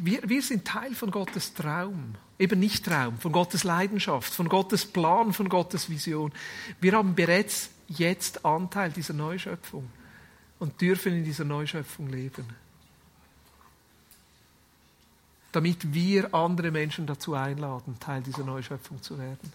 Wir, 0.02 0.28
wir 0.28 0.42
sind 0.42 0.66
Teil 0.66 0.94
von 0.94 1.10
Gottes 1.10 1.54
Traum. 1.54 2.16
Eben 2.38 2.60
nicht 2.60 2.86
Traum, 2.86 3.18
von 3.18 3.32
Gottes 3.32 3.64
Leidenschaft, 3.64 4.34
von 4.34 4.50
Gottes 4.50 4.86
Plan, 4.86 5.34
von 5.34 5.50
Gottes 5.50 5.90
Vision. 5.90 6.32
Wir 6.80 6.94
haben 6.94 7.16
bereits 7.16 7.70
jetzt 7.88 8.46
Anteil 8.46 8.92
dieser 8.92 9.14
Neuschöpfung 9.14 9.90
und 10.60 10.80
dürfen 10.80 11.14
in 11.14 11.24
dieser 11.24 11.46
Neuschöpfung 11.46 12.10
leben. 12.10 12.46
Damit 15.52 15.94
wir 15.94 16.34
andere 16.34 16.72
Menschen 16.72 17.08
dazu 17.08 17.34
einladen, 17.34 17.98
Teil 18.00 18.22
dieser 18.22 18.44
Neuschöpfung 18.44 19.02
zu 19.02 19.18
werden. 19.18 19.52